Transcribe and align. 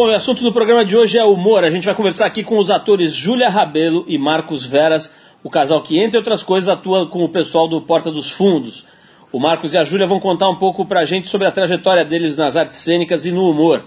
Bom, 0.00 0.10
o 0.10 0.14
assunto 0.14 0.44
do 0.44 0.52
programa 0.52 0.84
de 0.84 0.96
hoje 0.96 1.18
é 1.18 1.24
humor. 1.24 1.64
A 1.64 1.70
gente 1.70 1.84
vai 1.84 1.92
conversar 1.92 2.26
aqui 2.26 2.44
com 2.44 2.56
os 2.56 2.70
atores 2.70 3.12
Júlia 3.12 3.48
Rabelo 3.48 4.04
e 4.06 4.16
Marcos 4.16 4.64
Veras, 4.64 5.12
o 5.42 5.50
casal 5.50 5.82
que, 5.82 5.98
entre 5.98 6.16
outras 6.16 6.40
coisas, 6.40 6.68
atua 6.68 7.08
com 7.08 7.24
o 7.24 7.28
pessoal 7.28 7.66
do 7.66 7.82
Porta 7.82 8.08
dos 8.08 8.30
Fundos. 8.30 8.86
O 9.32 9.40
Marcos 9.40 9.74
e 9.74 9.76
a 9.76 9.82
Júlia 9.82 10.06
vão 10.06 10.20
contar 10.20 10.48
um 10.50 10.54
pouco 10.54 10.86
pra 10.86 11.04
gente 11.04 11.26
sobre 11.26 11.48
a 11.48 11.50
trajetória 11.50 12.04
deles 12.04 12.36
nas 12.36 12.56
artes 12.56 12.78
cênicas 12.78 13.26
e 13.26 13.32
no 13.32 13.50
humor, 13.50 13.86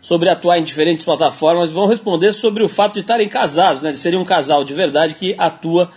sobre 0.00 0.28
atuar 0.28 0.58
em 0.58 0.64
diferentes 0.64 1.04
plataformas, 1.04 1.70
vão 1.70 1.86
responder 1.86 2.32
sobre 2.32 2.64
o 2.64 2.68
fato 2.68 2.94
de 2.94 3.00
estarem 3.02 3.28
casados, 3.28 3.82
né, 3.82 3.92
de 3.92 3.98
serem 3.98 4.18
um 4.18 4.24
casal 4.24 4.64
de 4.64 4.74
verdade 4.74 5.14
que 5.14 5.32
atua 5.38 5.92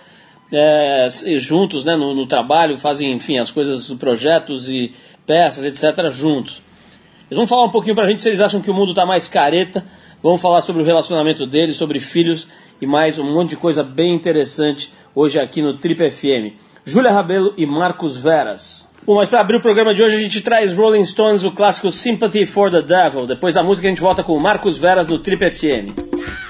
é, 0.54 1.08
juntos 1.40 1.84
né, 1.84 1.96
no, 1.96 2.14
no 2.14 2.28
trabalho, 2.28 2.78
fazem, 2.78 3.12
enfim, 3.12 3.40
as 3.40 3.50
coisas, 3.50 3.92
projetos 3.94 4.70
e 4.70 4.94
peças, 5.26 5.66
etc., 5.66 6.12
juntos. 6.12 6.62
Eles 7.30 7.38
vão 7.38 7.48
falar 7.48 7.66
um 7.66 7.70
pouquinho 7.70 7.96
pra 7.96 8.08
gente 8.08 8.22
se 8.22 8.30
eles 8.30 8.40
acham 8.40 8.62
que 8.62 8.70
o 8.70 8.74
mundo 8.74 8.94
tá 8.94 9.06
mais 9.06 9.28
careta. 9.28 9.84
Vamos 10.22 10.42
falar 10.42 10.62
sobre 10.62 10.84
o 10.84 10.86
relacionamento 10.86 11.46
deles, 11.46 11.76
sobre 11.76 12.00
filhos 12.00 12.48
e 12.80 12.86
mais 12.86 13.18
um 13.18 13.34
monte 13.34 13.52
de 13.52 13.58
coisa 13.58 13.82
bem 13.82 14.14
interessante 14.14 14.92
hoje 15.16 15.40
aqui 15.40 15.62
no 15.62 15.78
Trip 15.78 16.12
FM. 16.12 16.54
Júlia 16.86 17.12
Rabelo 17.12 17.54
e 17.58 17.66
Marcos 17.66 18.22
Veras. 18.22 18.88
Bom, 19.06 19.16
mas 19.16 19.30
para 19.30 19.40
abrir 19.40 19.58
o 19.58 19.62
programa 19.62 19.94
de 19.94 20.04
hoje 20.04 20.16
a 20.16 20.20
gente 20.20 20.42
traz 20.42 20.78
Rolling 20.78 21.06
Stones, 21.06 21.44
o 21.44 21.52
clássico 21.52 21.90
Sympathy 21.90 22.46
for 22.46 22.70
the 22.70 22.82
Devil. 22.82 23.26
Depois 23.26 23.56
da 23.56 23.64
música 23.64 23.88
a 23.88 23.90
gente 23.90 24.02
volta 24.02 24.24
com 24.24 24.38
Marcos 24.40 24.78
Veras 24.78 25.08
no 25.08 25.18
Trip 25.18 25.50
FM. 25.50 26.45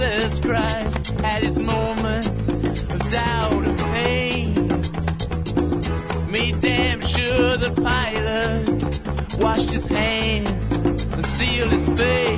Jesus 0.00 0.40
Christ 0.40 1.20
at 1.24 1.42
his 1.42 1.58
moment 1.58 2.26
of 2.26 3.10
doubt 3.10 3.52
and 3.52 3.78
pain. 3.78 4.54
Me 6.30 6.54
damn 6.58 7.02
sure 7.02 7.58
the 7.58 7.70
pilot 7.82 9.42
washed 9.42 9.70
his 9.70 9.88
hands 9.88 10.72
and 10.72 11.26
sealed 11.26 11.70
his 11.70 11.86
face. 12.00 12.29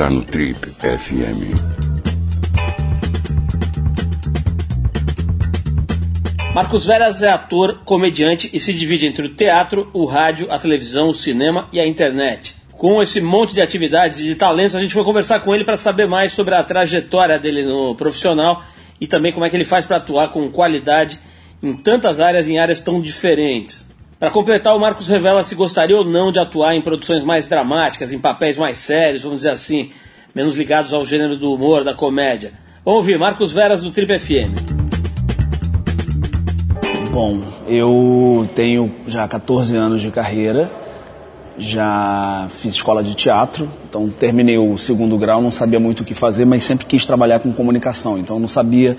Está 0.00 0.08
no 0.08 0.24
Trip 0.24 0.56
FM. 0.56 1.52
Marcos 6.54 6.86
Veras 6.86 7.22
é 7.22 7.28
ator, 7.28 7.80
comediante 7.84 8.48
e 8.50 8.58
se 8.58 8.72
divide 8.72 9.06
entre 9.06 9.26
o 9.26 9.34
teatro, 9.34 9.90
o 9.92 10.06
rádio, 10.06 10.50
a 10.50 10.58
televisão, 10.58 11.10
o 11.10 11.14
cinema 11.14 11.68
e 11.70 11.78
a 11.78 11.86
internet. 11.86 12.56
Com 12.70 13.02
esse 13.02 13.20
monte 13.20 13.52
de 13.52 13.60
atividades 13.60 14.20
e 14.20 14.24
de 14.24 14.36
talentos, 14.36 14.74
a 14.74 14.80
gente 14.80 14.94
foi 14.94 15.04
conversar 15.04 15.40
com 15.40 15.54
ele 15.54 15.66
para 15.66 15.76
saber 15.76 16.08
mais 16.08 16.32
sobre 16.32 16.54
a 16.54 16.62
trajetória 16.62 17.38
dele 17.38 17.62
no 17.62 17.94
profissional 17.94 18.64
e 18.98 19.06
também 19.06 19.34
como 19.34 19.44
é 19.44 19.50
que 19.50 19.56
ele 19.56 19.66
faz 19.66 19.84
para 19.84 19.98
atuar 19.98 20.28
com 20.28 20.48
qualidade 20.48 21.20
em 21.62 21.74
tantas 21.74 22.20
áreas, 22.20 22.48
em 22.48 22.58
áreas 22.58 22.80
tão 22.80 23.02
diferentes. 23.02 23.86
Para 24.20 24.30
completar, 24.30 24.76
o 24.76 24.78
Marcos 24.78 25.08
revela 25.08 25.42
se 25.42 25.54
gostaria 25.54 25.96
ou 25.96 26.04
não 26.04 26.30
de 26.30 26.38
atuar 26.38 26.74
em 26.74 26.82
produções 26.82 27.24
mais 27.24 27.46
dramáticas, 27.46 28.12
em 28.12 28.18
papéis 28.18 28.58
mais 28.58 28.76
sérios, 28.76 29.22
vamos 29.22 29.38
dizer 29.38 29.48
assim, 29.48 29.92
menos 30.34 30.54
ligados 30.54 30.92
ao 30.92 31.06
gênero 31.06 31.38
do 31.38 31.54
humor, 31.54 31.84
da 31.84 31.94
comédia. 31.94 32.52
Vamos 32.84 32.98
ouvir 32.98 33.18
Marcos 33.18 33.54
Veras 33.54 33.80
do 33.80 33.90
Trip 33.90 34.18
FM. 34.18 34.52
Bom, 37.10 37.40
eu 37.66 38.46
tenho 38.54 38.92
já 39.06 39.26
14 39.26 39.74
anos 39.74 40.02
de 40.02 40.10
carreira, 40.10 40.70
já 41.56 42.46
fiz 42.60 42.74
escola 42.74 43.02
de 43.02 43.14
teatro, 43.14 43.70
então 43.88 44.10
terminei 44.10 44.58
o 44.58 44.76
segundo 44.76 45.16
grau, 45.16 45.40
não 45.40 45.50
sabia 45.50 45.80
muito 45.80 46.00
o 46.00 46.04
que 46.04 46.12
fazer, 46.12 46.44
mas 46.44 46.62
sempre 46.62 46.84
quis 46.84 47.06
trabalhar 47.06 47.40
com 47.40 47.54
comunicação, 47.54 48.18
então 48.18 48.38
não 48.38 48.48
sabia 48.48 48.98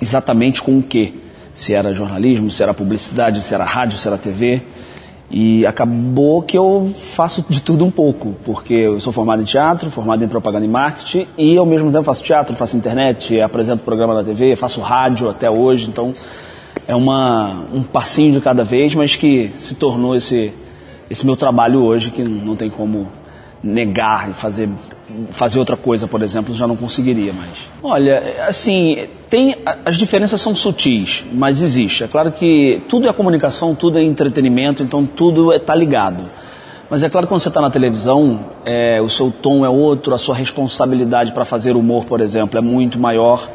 exatamente 0.00 0.62
com 0.62 0.78
o 0.78 0.82
que 0.82 1.12
se 1.54 1.72
era 1.72 1.92
jornalismo, 1.92 2.50
se 2.50 2.62
era 2.62 2.74
publicidade, 2.74 3.40
se 3.40 3.54
era 3.54 3.64
rádio, 3.64 3.96
se 3.96 4.06
era 4.06 4.18
TV. 4.18 4.60
E 5.30 5.64
acabou 5.66 6.42
que 6.42 6.56
eu 6.56 6.92
faço 7.12 7.44
de 7.48 7.62
tudo 7.62 7.84
um 7.84 7.90
pouco, 7.90 8.34
porque 8.44 8.74
eu 8.74 9.00
sou 9.00 9.12
formado 9.12 9.40
em 9.40 9.44
teatro, 9.44 9.90
formado 9.90 10.22
em 10.22 10.28
propaganda 10.28 10.64
e 10.64 10.68
marketing, 10.68 11.26
e 11.38 11.56
ao 11.56 11.64
mesmo 11.64 11.90
tempo 11.90 12.04
faço 12.04 12.22
teatro, 12.22 12.54
faço 12.54 12.76
internet, 12.76 13.40
apresento 13.40 13.82
programa 13.82 14.14
da 14.14 14.22
TV, 14.22 14.54
faço 14.54 14.80
rádio 14.80 15.28
até 15.28 15.50
hoje, 15.50 15.88
então 15.88 16.14
é 16.86 16.94
uma, 16.94 17.64
um 17.72 17.82
passinho 17.82 18.32
de 18.32 18.40
cada 18.40 18.62
vez, 18.62 18.94
mas 18.94 19.16
que 19.16 19.50
se 19.54 19.74
tornou 19.74 20.14
esse, 20.14 20.52
esse 21.10 21.24
meu 21.24 21.36
trabalho 21.36 21.82
hoje, 21.82 22.10
que 22.10 22.22
não 22.22 22.54
tem 22.54 22.68
como 22.68 23.08
negar 23.62 24.30
e 24.30 24.34
fazer 24.34 24.68
fazer 25.30 25.58
outra 25.58 25.76
coisa, 25.76 26.06
por 26.06 26.22
exemplo, 26.22 26.54
já 26.54 26.66
não 26.66 26.76
conseguiria 26.76 27.32
mais. 27.32 27.50
Olha, 27.82 28.46
assim, 28.48 29.06
tem 29.28 29.56
as 29.84 29.96
diferenças 29.96 30.40
são 30.40 30.54
sutis, 30.54 31.24
mas 31.32 31.62
existe. 31.62 32.04
É 32.04 32.08
claro 32.08 32.32
que 32.32 32.82
tudo 32.88 33.08
é 33.08 33.12
comunicação, 33.12 33.74
tudo 33.74 33.98
é 33.98 34.02
entretenimento, 34.02 34.82
então 34.82 35.04
tudo 35.04 35.52
está 35.52 35.74
é, 35.74 35.76
ligado. 35.76 36.30
Mas 36.88 37.02
é 37.02 37.08
claro 37.08 37.26
que 37.26 37.32
quando 37.32 37.40
você 37.40 37.48
está 37.48 37.60
na 37.60 37.70
televisão, 37.70 38.40
é, 38.64 39.00
o 39.00 39.08
seu 39.08 39.30
tom 39.30 39.64
é 39.64 39.68
outro, 39.68 40.14
a 40.14 40.18
sua 40.18 40.34
responsabilidade 40.34 41.32
para 41.32 41.44
fazer 41.44 41.76
humor, 41.76 42.04
por 42.04 42.20
exemplo, 42.20 42.58
é 42.58 42.62
muito 42.62 42.98
maior, 42.98 43.48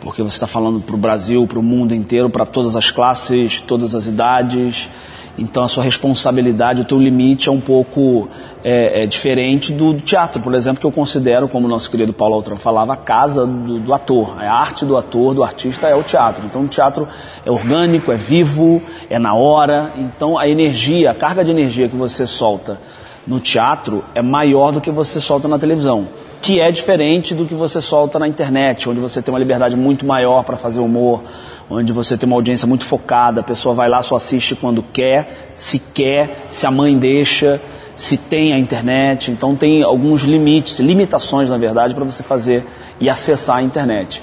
porque 0.00 0.22
você 0.22 0.36
está 0.36 0.46
falando 0.46 0.80
para 0.80 0.94
o 0.94 0.98
Brasil, 0.98 1.46
para 1.46 1.58
o 1.58 1.62
mundo 1.62 1.94
inteiro, 1.94 2.28
para 2.28 2.44
todas 2.44 2.74
as 2.74 2.90
classes, 2.90 3.60
todas 3.60 3.94
as 3.94 4.06
idades. 4.06 4.90
Então 5.38 5.62
a 5.62 5.68
sua 5.68 5.82
responsabilidade, 5.82 6.82
o 6.82 6.84
teu 6.84 6.98
limite 6.98 7.48
é 7.48 7.52
um 7.52 7.60
pouco 7.60 8.28
é, 8.62 9.02
é 9.02 9.06
diferente 9.06 9.72
do, 9.72 9.94
teatro, 9.94 10.42
por 10.42 10.54
exemplo, 10.54 10.80
que 10.80 10.86
eu 10.86 10.92
considero, 10.92 11.48
como 11.48 11.66
o 11.66 11.70
nosso 11.70 11.90
querido 11.90 12.12
Paulo 12.12 12.34
Altran 12.34 12.56
falava, 12.56 12.92
a 12.92 12.96
casa 12.96 13.46
do, 13.46 13.78
do, 13.78 13.94
ator. 13.94 14.38
A 14.38 14.52
arte 14.52 14.84
do 14.84 14.96
ator, 14.96 15.34
do 15.34 15.42
artista 15.42 15.88
é 15.88 15.94
o 15.94 16.02
teatro. 16.02 16.44
Então 16.44 16.62
o 16.62 16.68
teatro 16.68 17.08
é 17.44 17.50
orgânico, 17.50 18.12
é 18.12 18.16
vivo, 18.16 18.82
é 19.08 19.18
na 19.18 19.34
hora. 19.34 19.92
Então 19.96 20.38
a 20.38 20.46
energia, 20.46 21.10
a 21.10 21.14
carga 21.14 21.42
de 21.42 21.50
energia 21.50 21.88
que 21.88 21.96
você 21.96 22.26
solta 22.26 22.78
no 23.26 23.40
teatro 23.40 24.04
é 24.14 24.20
maior 24.20 24.70
do 24.70 24.80
que 24.80 24.90
você 24.90 25.20
solta 25.20 25.48
na 25.48 25.58
televisão 25.58 26.06
que 26.42 26.60
é 26.60 26.72
diferente 26.72 27.36
do 27.36 27.46
que 27.46 27.54
você 27.54 27.80
solta 27.80 28.18
na 28.18 28.26
internet, 28.26 28.88
onde 28.88 29.00
você 29.00 29.22
tem 29.22 29.32
uma 29.32 29.38
liberdade 29.38 29.76
muito 29.76 30.04
maior 30.04 30.42
para 30.42 30.56
fazer 30.56 30.80
humor, 30.80 31.22
onde 31.70 31.92
você 31.92 32.18
tem 32.18 32.26
uma 32.26 32.34
audiência 32.34 32.66
muito 32.66 32.84
focada, 32.84 33.40
a 33.40 33.44
pessoa 33.44 33.72
vai 33.72 33.88
lá, 33.88 34.02
só 34.02 34.16
assiste 34.16 34.56
quando 34.56 34.82
quer, 34.82 35.52
se 35.54 35.78
quer, 35.78 36.46
se 36.48 36.66
a 36.66 36.70
mãe 36.70 36.98
deixa, 36.98 37.62
se 37.94 38.16
tem 38.16 38.52
a 38.52 38.58
internet. 38.58 39.30
Então 39.30 39.54
tem 39.54 39.84
alguns 39.84 40.22
limites, 40.22 40.80
limitações 40.80 41.48
na 41.48 41.56
verdade, 41.56 41.94
para 41.94 42.04
você 42.04 42.24
fazer 42.24 42.66
e 42.98 43.08
acessar 43.08 43.58
a 43.58 43.62
internet. 43.62 44.20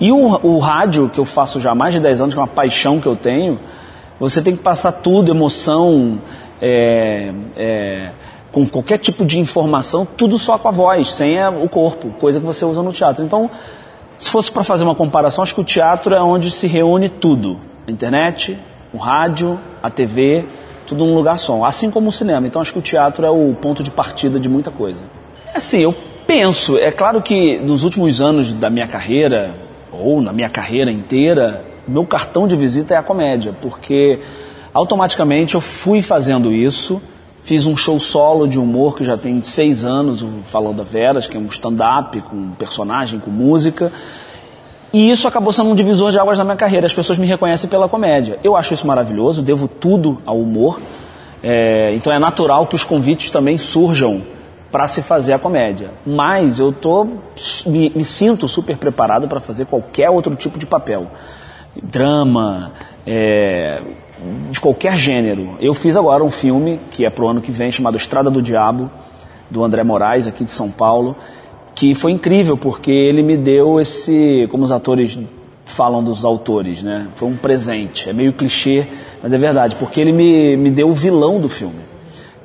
E 0.00 0.10
o, 0.10 0.40
o 0.42 0.58
rádio, 0.58 1.08
que 1.08 1.20
eu 1.20 1.24
faço 1.24 1.60
já 1.60 1.70
há 1.70 1.74
mais 1.74 1.94
de 1.94 2.00
10 2.00 2.20
anos, 2.20 2.34
que 2.34 2.40
é 2.40 2.42
uma 2.42 2.48
paixão 2.48 3.00
que 3.00 3.06
eu 3.06 3.14
tenho, 3.14 3.60
você 4.18 4.42
tem 4.42 4.56
que 4.56 4.62
passar 4.62 4.90
tudo, 4.90 5.30
emoção, 5.30 6.18
é, 6.60 7.32
é, 7.56 8.10
com 8.54 8.64
qualquer 8.64 8.98
tipo 8.98 9.24
de 9.24 9.40
informação, 9.40 10.06
tudo 10.06 10.38
só 10.38 10.56
com 10.56 10.68
a 10.68 10.70
voz, 10.70 11.12
sem 11.12 11.36
o 11.60 11.68
corpo, 11.68 12.10
coisa 12.20 12.38
que 12.38 12.46
você 12.46 12.64
usa 12.64 12.84
no 12.84 12.92
teatro. 12.92 13.24
Então, 13.24 13.50
se 14.16 14.30
fosse 14.30 14.52
para 14.52 14.62
fazer 14.62 14.84
uma 14.84 14.94
comparação, 14.94 15.42
acho 15.42 15.56
que 15.56 15.60
o 15.60 15.64
teatro 15.64 16.14
é 16.14 16.22
onde 16.22 16.52
se 16.52 16.68
reúne 16.68 17.08
tudo: 17.08 17.58
a 17.84 17.90
internet, 17.90 18.56
o 18.92 18.96
rádio, 18.96 19.58
a 19.82 19.90
TV, 19.90 20.44
tudo 20.86 21.04
num 21.04 21.16
lugar 21.16 21.36
só. 21.36 21.64
Assim 21.64 21.90
como 21.90 22.10
o 22.10 22.12
cinema. 22.12 22.46
Então 22.46 22.62
acho 22.62 22.72
que 22.72 22.78
o 22.78 22.82
teatro 22.82 23.26
é 23.26 23.30
o 23.30 23.56
ponto 23.60 23.82
de 23.82 23.90
partida 23.90 24.38
de 24.38 24.48
muita 24.48 24.70
coisa. 24.70 25.02
Assim, 25.52 25.80
eu 25.80 25.92
penso, 26.24 26.78
é 26.78 26.92
claro 26.92 27.20
que 27.20 27.58
nos 27.58 27.82
últimos 27.82 28.20
anos 28.20 28.52
da 28.52 28.70
minha 28.70 28.86
carreira, 28.86 29.50
ou 29.90 30.22
na 30.22 30.32
minha 30.32 30.48
carreira 30.48 30.92
inteira, 30.92 31.64
meu 31.88 32.06
cartão 32.06 32.46
de 32.46 32.54
visita 32.54 32.94
é 32.94 32.96
a 32.96 33.02
comédia, 33.02 33.52
porque 33.60 34.20
automaticamente 34.72 35.56
eu 35.56 35.60
fui 35.60 36.00
fazendo 36.00 36.52
isso. 36.52 37.02
Fiz 37.44 37.66
um 37.66 37.76
show 37.76 38.00
solo 38.00 38.48
de 38.48 38.58
humor 38.58 38.96
que 38.96 39.04
já 39.04 39.18
tem 39.18 39.42
seis 39.44 39.84
anos, 39.84 40.22
o 40.22 40.28
Falão 40.46 40.72
da 40.74 40.82
Veras, 40.82 41.26
que 41.26 41.36
é 41.36 41.40
um 41.40 41.46
stand-up 41.46 42.18
com 42.22 42.52
personagem, 42.52 43.20
com 43.20 43.30
música. 43.30 43.92
E 44.90 45.10
isso 45.10 45.28
acabou 45.28 45.52
sendo 45.52 45.68
um 45.68 45.74
divisor 45.74 46.10
de 46.10 46.18
águas 46.18 46.38
na 46.38 46.44
minha 46.44 46.56
carreira. 46.56 46.86
As 46.86 46.94
pessoas 46.94 47.18
me 47.18 47.26
reconhecem 47.26 47.68
pela 47.68 47.86
comédia. 47.86 48.38
Eu 48.42 48.56
acho 48.56 48.72
isso 48.72 48.86
maravilhoso, 48.86 49.42
devo 49.42 49.68
tudo 49.68 50.22
ao 50.24 50.40
humor. 50.40 50.80
É, 51.42 51.92
então 51.94 52.10
é 52.10 52.18
natural 52.18 52.66
que 52.66 52.74
os 52.74 52.82
convites 52.82 53.28
também 53.28 53.58
surjam 53.58 54.22
para 54.72 54.86
se 54.86 55.02
fazer 55.02 55.34
a 55.34 55.38
comédia. 55.38 55.90
Mas 56.06 56.58
eu 56.58 56.72
tô, 56.72 57.06
me, 57.66 57.92
me 57.94 58.04
sinto 58.06 58.48
super 58.48 58.78
preparado 58.78 59.28
para 59.28 59.38
fazer 59.38 59.66
qualquer 59.66 60.08
outro 60.08 60.34
tipo 60.34 60.58
de 60.58 60.64
papel. 60.64 61.08
Drama, 61.82 62.72
é, 63.06 63.82
de 64.50 64.60
qualquer 64.60 64.96
gênero. 64.96 65.56
Eu 65.60 65.74
fiz 65.74 65.96
agora 65.96 66.22
um 66.22 66.30
filme 66.30 66.80
que 66.90 67.04
é 67.04 67.10
pro 67.10 67.28
ano 67.28 67.40
que 67.40 67.50
vem 67.50 67.70
chamado 67.72 67.96
Estrada 67.96 68.30
do 68.30 68.40
Diabo, 68.40 68.90
do 69.50 69.64
André 69.64 69.82
Moraes, 69.82 70.26
aqui 70.26 70.44
de 70.44 70.50
São 70.50 70.70
Paulo, 70.70 71.16
que 71.74 71.94
foi 71.94 72.12
incrível 72.12 72.56
porque 72.56 72.90
ele 72.90 73.22
me 73.22 73.36
deu 73.36 73.80
esse, 73.80 74.46
como 74.50 74.64
os 74.64 74.72
atores 74.72 75.18
falam 75.64 76.02
dos 76.02 76.24
autores, 76.24 76.82
né? 76.82 77.08
Foi 77.14 77.28
um 77.28 77.36
presente. 77.36 78.08
É 78.08 78.12
meio 78.12 78.32
clichê, 78.32 78.86
mas 79.22 79.32
é 79.32 79.38
verdade, 79.38 79.76
porque 79.76 80.00
ele 80.00 80.12
me, 80.12 80.56
me 80.56 80.70
deu 80.70 80.88
o 80.88 80.94
vilão 80.94 81.40
do 81.40 81.48
filme. 81.48 81.80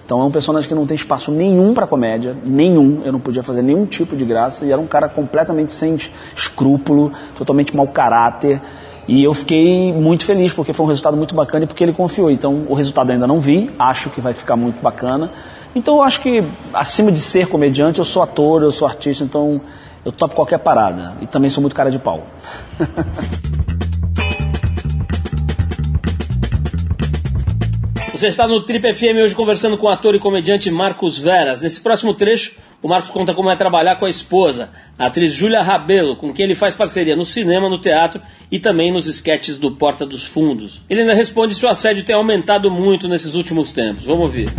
Então 0.06 0.22
é 0.22 0.24
um 0.24 0.32
personagem 0.32 0.68
que 0.68 0.74
não 0.74 0.88
tem 0.88 0.96
espaço 0.96 1.32
nenhum 1.32 1.72
para 1.72 1.86
comédia, 1.86 2.36
nenhum. 2.44 3.04
Eu 3.06 3.12
não 3.12 3.20
podia 3.20 3.44
fazer 3.44 3.62
nenhum 3.62 3.86
tipo 3.86 4.16
de 4.16 4.26
graça 4.26 4.66
e 4.66 4.72
era 4.72 4.82
um 4.82 4.88
cara 4.88 5.08
completamente 5.08 5.72
sem 5.72 5.96
escrúpulo, 6.36 7.12
totalmente 7.36 7.76
mau 7.76 7.88
caráter. 7.88 8.60
E 9.12 9.24
eu 9.24 9.34
fiquei 9.34 9.92
muito 9.92 10.24
feliz 10.24 10.54
porque 10.54 10.72
foi 10.72 10.86
um 10.86 10.90
resultado 10.90 11.18
muito 11.18 11.34
bacana 11.34 11.64
e 11.64 11.68
porque 11.68 11.84
ele 11.84 11.94
confiou. 11.94 12.30
Então 12.30 12.68
o 12.70 12.76
resultado 12.76 13.10
ainda 13.10 13.26
não 13.26 13.40
vi, 13.40 13.72
acho 13.80 14.12
que 14.12 14.22
vai 14.22 14.36
ficar 14.36 14.56
muito 14.56 14.80
bacana. 14.84 15.32
Então 15.74 15.96
eu 15.96 16.04
acho 16.04 16.22
que 16.22 16.44
acima 16.72 17.12
de 17.12 17.20
ser 17.20 17.48
comediante, 17.48 17.98
eu 17.98 18.06
sou 18.06 18.22
ator, 18.22 18.62
eu 18.62 18.72
sou 18.72 18.88
artista, 18.88 19.24
então 19.24 19.60
eu 20.06 20.12
topo 20.12 20.36
qualquer 20.36 20.60
parada. 20.60 21.16
E 21.22 21.26
também 21.26 21.50
sou 21.50 21.60
muito 21.60 21.76
cara 21.76 21.90
de 21.90 21.98
pau. 21.98 22.24
Você 28.14 28.28
está 28.28 28.48
no 28.48 28.62
Trip 28.62 28.94
FM 28.94 29.24
hoje 29.24 29.34
conversando 29.34 29.76
com 29.76 29.88
o 29.88 29.90
ator 29.90 30.14
e 30.14 30.20
comediante 30.20 30.70
Marcos 30.70 31.18
Veras. 31.18 31.62
Nesse 31.62 31.82
próximo 31.82 32.14
trecho, 32.14 32.52
o 32.82 32.88
Marcos 32.88 33.10
conta 33.10 33.34
como 33.34 33.50
é 33.50 33.56
trabalhar 33.58 33.98
com 33.98 34.06
a 34.06 34.10
esposa, 34.10 34.70
a 34.98 35.08
atriz 35.08 35.34
Júlia 35.34 35.62
Rabelo, 35.62 36.16
com 36.16 36.32
quem 36.32 36.46
ele 36.46 36.56
faz 36.56 36.76
parceria 36.76 37.14
no 37.14 37.26
cinema, 37.26 37.68
no 37.68 37.78
teatro 37.78 38.22
e 38.50 38.58
também 38.58 38.90
nos 38.90 39.06
esquetes 39.06 39.58
do 39.58 39.72
Porta 39.72 40.06
dos 40.06 40.26
Fundos. 40.26 40.82
Ele 40.90 41.02
ainda 41.02 41.14
responde 41.14 41.54
se 41.54 41.66
o 41.66 41.70
assédio 41.70 42.06
tem 42.06 42.16
aumentado 42.16 42.72
muito 42.72 43.06
nesses 43.10 43.36
últimos 43.36 43.74
tempos. 43.74 44.06
Vamos 44.06 44.22
ouvir. 44.22 44.50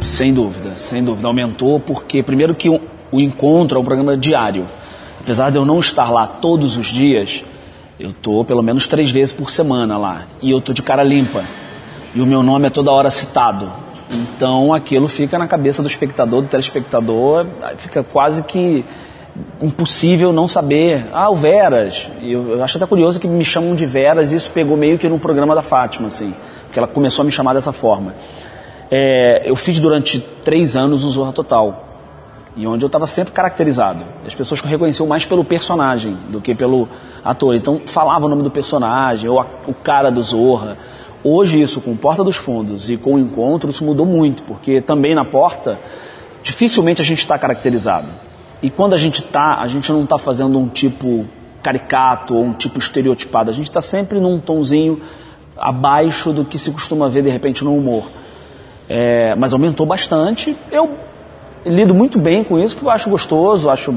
Sem 0.00 0.34
dúvida, 0.34 0.74
sem 0.74 1.04
dúvida. 1.04 1.28
Aumentou 1.28 1.78
porque, 1.78 2.20
primeiro, 2.20 2.52
que 2.52 2.68
o, 2.68 2.80
encontro 3.12 3.78
é 3.78 3.80
um 3.80 3.84
programa 3.84 4.16
diário. 4.16 4.66
Apesar 5.20 5.50
de 5.50 5.56
eu 5.56 5.64
não 5.64 5.78
estar 5.78 6.10
lá 6.10 6.26
todos 6.26 6.76
os 6.76 6.88
dias, 6.88 7.44
eu 8.00 8.12
tô 8.12 8.44
pelo 8.44 8.62
menos 8.62 8.88
três 8.88 9.08
vezes 9.08 9.32
por 9.32 9.52
semana 9.52 9.96
lá. 9.96 10.26
E 10.42 10.50
eu 10.50 10.60
tô 10.60 10.72
de 10.72 10.82
cara 10.82 11.04
limpa. 11.04 11.44
E 12.12 12.20
o 12.20 12.26
meu 12.26 12.42
nome 12.42 12.66
é 12.66 12.70
toda 12.70 12.90
hora 12.90 13.08
citado. 13.08 13.72
Então 14.10 14.72
aquilo 14.72 15.06
fica 15.08 15.38
na 15.38 15.46
cabeça 15.46 15.82
do 15.82 15.88
espectador, 15.88 16.42
do 16.42 16.48
telespectador, 16.48 17.46
fica 17.76 18.02
quase 18.02 18.42
que 18.42 18.84
impossível 19.60 20.32
não 20.32 20.48
saber. 20.48 21.06
Ah, 21.12 21.30
o 21.30 21.34
Veras. 21.34 22.10
Eu, 22.20 22.56
eu 22.56 22.64
acho 22.64 22.76
até 22.76 22.86
curioso 22.86 23.20
que 23.20 23.28
me 23.28 23.44
chamam 23.44 23.74
de 23.74 23.86
Veras 23.86 24.32
e 24.32 24.36
isso 24.36 24.50
pegou 24.50 24.76
meio 24.76 24.98
que 24.98 25.08
no 25.08 25.18
programa 25.18 25.54
da 25.54 25.62
Fátima, 25.62 26.08
assim. 26.08 26.34
Porque 26.64 26.78
ela 26.78 26.88
começou 26.88 27.22
a 27.22 27.26
me 27.26 27.32
chamar 27.32 27.54
dessa 27.54 27.72
forma. 27.72 28.14
É, 28.90 29.42
eu 29.44 29.54
fiz 29.54 29.78
durante 29.78 30.20
três 30.42 30.76
anos 30.76 31.04
o 31.04 31.10
Zorra 31.10 31.32
Total. 31.32 31.84
E 32.56 32.66
onde 32.66 32.84
eu 32.84 32.88
estava 32.88 33.06
sempre 33.06 33.32
caracterizado. 33.32 34.04
As 34.26 34.34
pessoas 34.34 34.60
reconheciam 34.60 35.06
mais 35.06 35.24
pelo 35.24 35.44
personagem 35.44 36.16
do 36.28 36.40
que 36.40 36.54
pelo 36.54 36.88
ator. 37.24 37.54
Então 37.54 37.80
falava 37.86 38.26
o 38.26 38.28
nome 38.28 38.42
do 38.42 38.50
personagem, 38.50 39.30
ou 39.30 39.38
a, 39.38 39.46
o 39.66 39.74
cara 39.74 40.10
do 40.10 40.20
Zorra. 40.20 40.76
Hoje 41.22 41.60
isso, 41.60 41.80
com 41.80 41.96
Porta 41.96 42.22
dos 42.22 42.36
Fundos 42.36 42.90
e 42.90 42.96
com 42.96 43.14
o 43.14 43.18
Encontro, 43.18 43.72
mudou 43.82 44.06
muito, 44.06 44.42
porque 44.44 44.80
também 44.80 45.14
na 45.14 45.24
Porta, 45.24 45.78
dificilmente 46.42 47.02
a 47.02 47.04
gente 47.04 47.18
está 47.18 47.38
caracterizado. 47.38 48.06
E 48.62 48.70
quando 48.70 48.94
a 48.94 48.96
gente 48.96 49.20
está, 49.20 49.58
a 49.58 49.66
gente 49.66 49.90
não 49.92 50.04
está 50.04 50.18
fazendo 50.18 50.58
um 50.58 50.68
tipo 50.68 51.26
caricato 51.62 52.34
ou 52.34 52.44
um 52.44 52.52
tipo 52.52 52.78
estereotipado. 52.78 53.50
A 53.50 53.52
gente 53.52 53.68
está 53.68 53.82
sempre 53.82 54.20
num 54.20 54.38
tonzinho 54.38 55.00
abaixo 55.56 56.32
do 56.32 56.44
que 56.44 56.58
se 56.58 56.70
costuma 56.70 57.08
ver 57.08 57.22
de 57.22 57.30
repente 57.30 57.64
no 57.64 57.76
humor. 57.76 58.08
É, 58.88 59.34
mas 59.36 59.52
aumentou 59.52 59.84
bastante. 59.84 60.56
Eu 60.70 60.96
lido 61.64 61.94
muito 61.94 62.18
bem 62.18 62.42
com 62.42 62.58
isso, 62.58 62.74
porque 62.74 62.86
eu 62.86 62.90
acho 62.90 63.10
gostoso, 63.10 63.68
acho 63.68 63.94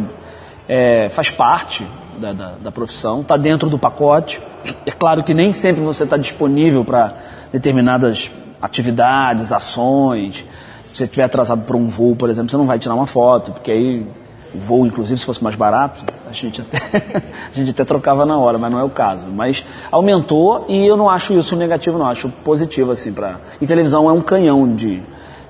é, 0.67 1.09
faz 1.09 1.31
parte 1.31 1.85
da, 2.17 2.33
da, 2.33 2.53
da 2.61 2.71
profissão, 2.71 3.21
está 3.21 3.37
dentro 3.37 3.69
do 3.69 3.77
pacote. 3.77 4.41
É 4.85 4.91
claro 4.91 5.23
que 5.23 5.33
nem 5.33 5.53
sempre 5.53 5.81
você 5.81 6.03
está 6.03 6.17
disponível 6.17 6.85
para 6.85 7.15
determinadas 7.51 8.31
atividades, 8.61 9.51
ações. 9.51 10.45
Se 10.85 10.95
você 10.95 11.05
estiver 11.05 11.23
atrasado 11.23 11.63
para 11.63 11.77
um 11.77 11.87
voo, 11.87 12.15
por 12.15 12.29
exemplo, 12.29 12.49
você 12.49 12.57
não 12.57 12.65
vai 12.65 12.77
tirar 12.77 12.95
uma 12.95 13.07
foto, 13.07 13.51
porque 13.51 13.71
aí 13.71 14.05
o 14.53 14.59
voo, 14.59 14.85
inclusive, 14.85 15.17
se 15.17 15.25
fosse 15.25 15.43
mais 15.43 15.55
barato, 15.55 16.03
a 16.29 16.33
gente 16.33 16.61
até, 16.61 16.77
a 17.49 17.55
gente 17.55 17.71
até 17.71 17.85
trocava 17.85 18.25
na 18.25 18.37
hora, 18.37 18.57
mas 18.57 18.71
não 18.71 18.79
é 18.79 18.83
o 18.83 18.89
caso. 18.89 19.27
Mas 19.27 19.65
aumentou 19.89 20.65
e 20.67 20.85
eu 20.85 20.97
não 20.97 21.09
acho 21.09 21.33
isso 21.33 21.55
negativo, 21.55 21.97
não. 21.97 22.05
Acho 22.05 22.29
positivo, 22.29 22.91
assim, 22.91 23.13
para... 23.13 23.39
E 23.61 23.65
televisão 23.65 24.09
é 24.09 24.13
um 24.13 24.21
canhão 24.21 24.75
de, 24.75 25.01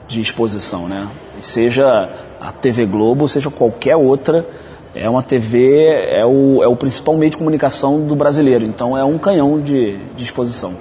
de 0.07 0.21
exposição, 0.21 0.87
né? 0.87 1.07
Seja 1.39 2.11
a 2.39 2.51
TV 2.51 2.85
Globo, 2.85 3.27
seja 3.27 3.49
qualquer 3.49 3.95
outra, 3.95 4.45
é 4.93 5.09
uma 5.09 5.23
TV, 5.23 6.07
é 6.09 6.25
o, 6.25 6.61
é 6.63 6.67
o 6.67 6.75
principal 6.75 7.15
meio 7.15 7.31
de 7.31 7.37
comunicação 7.37 8.05
do 8.05 8.15
brasileiro. 8.15 8.65
Então 8.65 8.97
é 8.97 9.03
um 9.03 9.17
canhão 9.17 9.59
de, 9.59 9.97
de 10.15 10.23
exposição. 10.23 10.73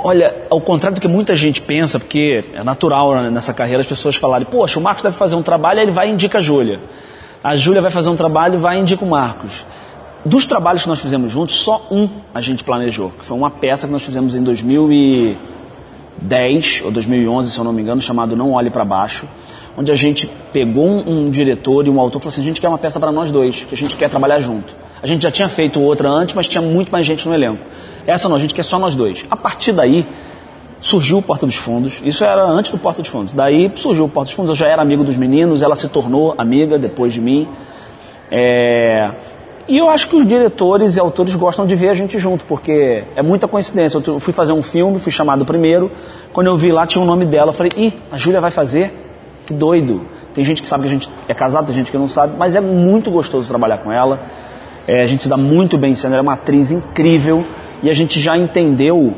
Olha, 0.00 0.32
ao 0.48 0.60
contrário 0.60 0.94
do 0.94 1.00
que 1.00 1.08
muita 1.08 1.34
gente 1.34 1.60
pensa, 1.60 1.98
porque 1.98 2.44
é 2.54 2.62
natural 2.62 3.16
né, 3.16 3.30
nessa 3.30 3.52
carreira 3.52 3.80
as 3.80 3.86
pessoas 3.86 4.14
falarem, 4.14 4.46
poxa, 4.46 4.78
o 4.78 4.82
Marcos 4.82 5.02
deve 5.02 5.16
fazer 5.16 5.34
um 5.34 5.42
trabalho, 5.42 5.80
aí 5.80 5.86
ele 5.86 5.92
vai 5.92 6.08
e 6.08 6.12
indica 6.12 6.38
a 6.38 6.40
Júlia. 6.40 6.78
A 7.42 7.56
Júlia 7.56 7.82
vai 7.82 7.90
fazer 7.90 8.08
um 8.08 8.16
trabalho 8.16 8.54
e 8.54 8.58
vai 8.58 8.78
e 8.78 8.80
indica 8.80 9.04
o 9.04 9.08
Marcos. 9.08 9.66
Dos 10.24 10.46
trabalhos 10.46 10.82
que 10.82 10.88
nós 10.88 11.00
fizemos 11.00 11.32
juntos, 11.32 11.56
só 11.56 11.84
um 11.90 12.08
a 12.34 12.40
gente 12.40 12.62
planejou, 12.62 13.10
que 13.10 13.24
foi 13.24 13.36
uma 13.36 13.50
peça 13.50 13.86
que 13.86 13.92
nós 13.92 14.02
fizemos 14.02 14.36
em 14.36 14.42
2010 14.42 16.82
ou 16.84 16.90
2011, 16.90 17.50
se 17.50 17.58
eu 17.58 17.64
não 17.64 17.72
me 17.72 17.82
engano, 17.82 18.00
chamado 18.00 18.36
Não 18.36 18.52
Olhe 18.52 18.70
para 18.70 18.84
Baixo, 18.84 19.26
onde 19.78 19.92
a 19.92 19.94
gente 19.94 20.28
pegou 20.52 20.84
um, 20.84 21.26
um 21.26 21.30
diretor 21.30 21.86
e 21.86 21.90
um 21.90 22.00
autor 22.00 22.18
e 22.18 22.22
falou 22.22 22.28
assim: 22.30 22.40
a 22.40 22.44
gente 22.44 22.60
quer 22.60 22.68
uma 22.68 22.78
peça 22.78 22.98
para 22.98 23.12
nós 23.12 23.30
dois, 23.30 23.62
que 23.62 23.74
a 23.74 23.78
gente 23.78 23.96
quer 23.96 24.10
trabalhar 24.10 24.40
junto. 24.40 24.74
A 25.00 25.06
gente 25.06 25.22
já 25.22 25.30
tinha 25.30 25.48
feito 25.48 25.80
outra 25.80 26.08
antes, 26.08 26.34
mas 26.34 26.48
tinha 26.48 26.60
muito 26.60 26.90
mais 26.90 27.06
gente 27.06 27.28
no 27.28 27.32
elenco. 27.32 27.64
Essa 28.04 28.28
não, 28.28 28.34
a 28.34 28.38
gente 28.38 28.52
quer 28.52 28.64
só 28.64 28.78
nós 28.78 28.96
dois. 28.96 29.24
A 29.30 29.36
partir 29.36 29.70
daí, 29.72 30.04
surgiu 30.80 31.18
o 31.18 31.22
Porta 31.22 31.46
dos 31.46 31.54
Fundos. 31.54 32.02
Isso 32.04 32.24
era 32.24 32.44
antes 32.44 32.72
do 32.72 32.78
Porta 32.78 33.00
dos 33.00 33.10
Fundos. 33.10 33.32
Daí 33.32 33.70
surgiu 33.76 34.06
o 34.06 34.08
Porta 34.08 34.26
dos 34.26 34.34
Fundos. 34.34 34.50
Eu 34.50 34.56
já 34.56 34.68
era 34.68 34.82
amigo 34.82 35.04
dos 35.04 35.16
meninos, 35.16 35.62
ela 35.62 35.76
se 35.76 35.88
tornou 35.88 36.34
amiga 36.36 36.76
depois 36.76 37.12
de 37.12 37.20
mim. 37.20 37.48
É... 38.30 39.10
E 39.68 39.76
eu 39.76 39.90
acho 39.90 40.08
que 40.08 40.16
os 40.16 40.26
diretores 40.26 40.96
e 40.96 41.00
autores 41.00 41.36
gostam 41.36 41.66
de 41.66 41.76
ver 41.76 41.90
a 41.90 41.94
gente 41.94 42.18
junto, 42.18 42.44
porque 42.46 43.04
é 43.14 43.22
muita 43.22 43.46
coincidência. 43.46 44.02
Eu 44.04 44.18
fui 44.18 44.32
fazer 44.32 44.52
um 44.52 44.62
filme, 44.62 44.98
fui 44.98 45.12
chamado 45.12 45.44
primeiro. 45.44 45.92
Quando 46.32 46.46
eu 46.48 46.56
vi 46.56 46.72
lá, 46.72 46.86
tinha 46.86 47.02
o 47.02 47.06
nome 47.06 47.26
dela. 47.26 47.50
Eu 47.50 47.52
falei, 47.52 47.70
ih, 47.76 47.92
a 48.10 48.16
Júlia 48.16 48.40
vai 48.40 48.50
fazer? 48.50 49.07
Que 49.48 49.54
doido. 49.54 50.02
Tem 50.34 50.44
gente 50.44 50.60
que 50.60 50.68
sabe 50.68 50.82
que 50.82 50.88
a 50.90 50.92
gente 50.92 51.08
é 51.26 51.32
casado, 51.32 51.64
tem 51.64 51.74
gente 51.74 51.90
que 51.90 51.96
não 51.96 52.06
sabe, 52.06 52.34
mas 52.36 52.54
é 52.54 52.60
muito 52.60 53.10
gostoso 53.10 53.48
trabalhar 53.48 53.78
com 53.78 53.90
ela. 53.90 54.20
É, 54.86 55.00
a 55.00 55.06
gente 55.06 55.22
se 55.22 55.28
dá 55.28 55.38
muito 55.38 55.78
bem 55.78 55.94
sendo, 55.94 56.12
ela 56.12 56.20
é 56.20 56.22
uma 56.22 56.34
atriz 56.34 56.70
incrível 56.70 57.46
e 57.82 57.88
a 57.88 57.94
gente 57.94 58.20
já 58.20 58.36
entendeu 58.36 59.16